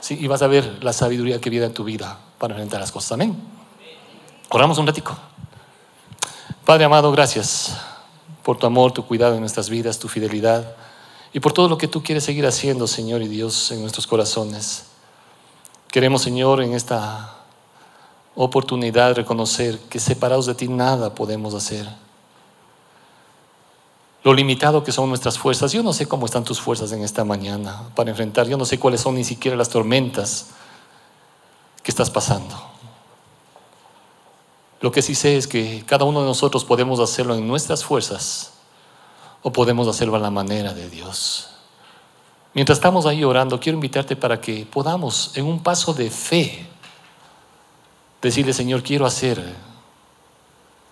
[0.00, 2.92] Sí, y vas a ver la sabiduría que viene en tu vida para enfrentar las
[2.92, 3.12] cosas.
[3.12, 3.36] Amén.
[4.50, 5.16] Oramos un ratico.
[6.66, 7.76] Padre amado, gracias
[8.42, 10.74] por tu amor, tu cuidado en nuestras vidas, tu fidelidad
[11.32, 14.86] y por todo lo que tú quieres seguir haciendo, Señor y Dios, en nuestros corazones.
[15.92, 17.36] Queremos, Señor, en esta
[18.34, 21.88] oportunidad reconocer que separados de ti nada podemos hacer.
[24.24, 25.70] Lo limitado que son nuestras fuerzas.
[25.70, 28.48] Yo no sé cómo están tus fuerzas en esta mañana para enfrentar.
[28.48, 30.48] Yo no sé cuáles son ni siquiera las tormentas
[31.84, 32.75] que estás pasando.
[34.80, 38.52] Lo que sí sé es que cada uno de nosotros podemos hacerlo en nuestras fuerzas
[39.42, 41.50] o podemos hacerlo a la manera de Dios.
[42.52, 46.66] Mientras estamos ahí orando, quiero invitarte para que podamos, en un paso de fe,
[48.20, 49.54] decirle, Señor, quiero hacer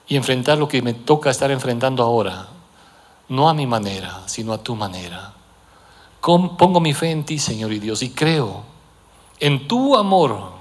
[0.06, 2.48] y enfrentar lo que me toca estar enfrentando ahora,
[3.28, 5.32] no a mi manera, sino a tu manera.
[6.20, 8.74] Pongo mi fe en ti, Señor y Dios, y creo
[9.40, 10.52] en tu amor,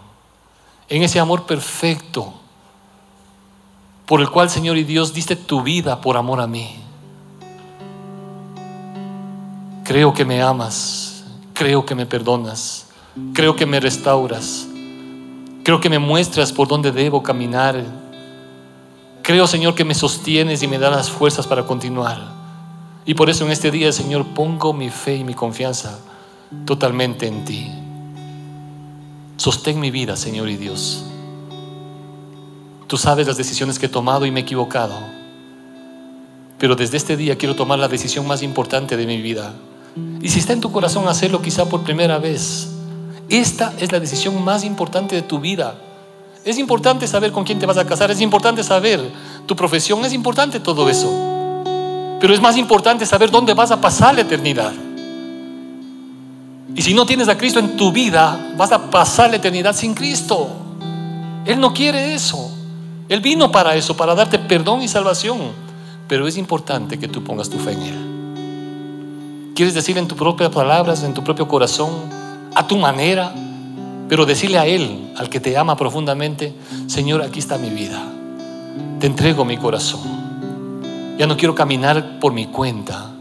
[0.90, 2.34] en ese amor perfecto,
[4.06, 6.76] por el cual, Señor y Dios, diste tu vida por amor a mí.
[9.84, 11.24] Creo que me amas,
[11.54, 12.88] creo que me perdonas,
[13.34, 14.68] creo que me restauras,
[15.64, 17.84] creo que me muestras por dónde debo caminar.
[19.22, 22.34] Creo, Señor, que me sostienes y me das las fuerzas para continuar.
[23.06, 26.00] Y por eso en este día, Señor, pongo mi fe y mi confianza
[26.66, 27.72] totalmente en ti.
[29.38, 31.06] Sostén mi vida, Señor y Dios.
[32.88, 34.98] Tú sabes las decisiones que he tomado y me he equivocado.
[36.58, 39.54] Pero desde este día quiero tomar la decisión más importante de mi vida
[40.22, 42.70] y si está en tu corazón hacerlo quizá por primera vez,
[43.30, 45.76] esta es la decisión más importante de tu vida.
[46.44, 49.02] Es importante saber con quién te vas a casar, es importante saber
[49.46, 51.10] tu profesión, es importante todo eso.
[52.20, 54.74] Pero es más importante saber dónde vas a pasar la eternidad.
[56.76, 59.94] Y si no tienes a Cristo en tu vida, vas a pasar la eternidad sin
[59.94, 60.50] Cristo.
[61.46, 62.52] Él no quiere eso.
[63.14, 65.40] Él vino para eso, para darte perdón y salvación.
[66.08, 69.54] Pero es importante que tú pongas tu fe en Él.
[69.54, 71.92] Quieres decir en tus propias palabras, en tu propio corazón,
[72.56, 73.32] a tu manera,
[74.10, 76.56] pero decirle a Él, al que te ama profundamente,
[76.88, 78.04] Señor, aquí está mi vida.
[79.00, 80.02] Te entrego mi corazón.
[81.20, 83.12] Ya no quiero caminar por mi cuenta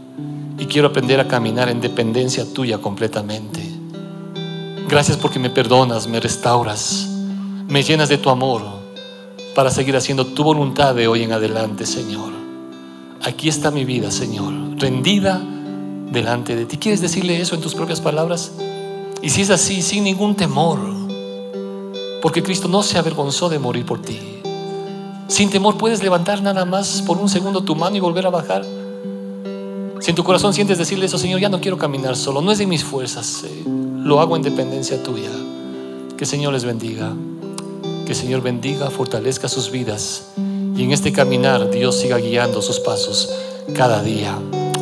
[0.57, 3.61] y quiero aprender a caminar en dependencia tuya completamente.
[4.89, 7.07] Gracias porque me perdonas, me restauras,
[7.67, 8.82] me llenas de tu amor
[9.55, 12.31] para seguir haciendo tu voluntad de hoy en adelante, Señor.
[13.21, 15.41] Aquí está mi vida, Señor, rendida
[16.11, 16.77] delante de ti.
[16.77, 18.53] ¿Quieres decirle eso en tus propias palabras?
[19.21, 20.79] Y si es así, sin ningún temor,
[22.21, 24.19] porque Cristo no se avergonzó de morir por ti.
[25.27, 28.65] Sin temor puedes levantar nada más por un segundo tu mano y volver a bajar.
[29.99, 32.57] Si en tu corazón sientes decirle eso, Señor, ya no quiero caminar solo, no es
[32.57, 35.31] de mis fuerzas, eh, lo hago en dependencia tuya.
[36.17, 37.13] Que el Señor les bendiga,
[38.05, 40.33] que el Señor bendiga, fortalezca sus vidas
[40.75, 43.29] y en este caminar Dios siga guiando sus pasos
[43.75, 44.37] cada día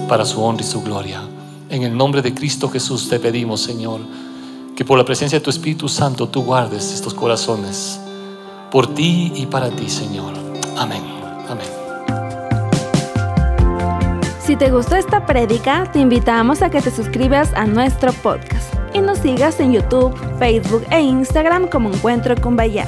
[0.08, 1.22] para su honra y su gloria.
[1.70, 4.02] En el nombre de Cristo Jesús te pedimos, Señor,
[4.76, 8.00] que por la presencia de tu Espíritu Santo tú guardes estos corazones
[8.72, 10.34] por ti y para ti, Señor.
[10.78, 11.04] Amén.
[11.50, 11.68] Amén.
[14.44, 19.00] Si te gustó esta prédica, te invitamos a que te suscribas a nuestro podcast y
[19.00, 22.88] nos sigas en YouTube, Facebook e Instagram como Encuentro con Bahía.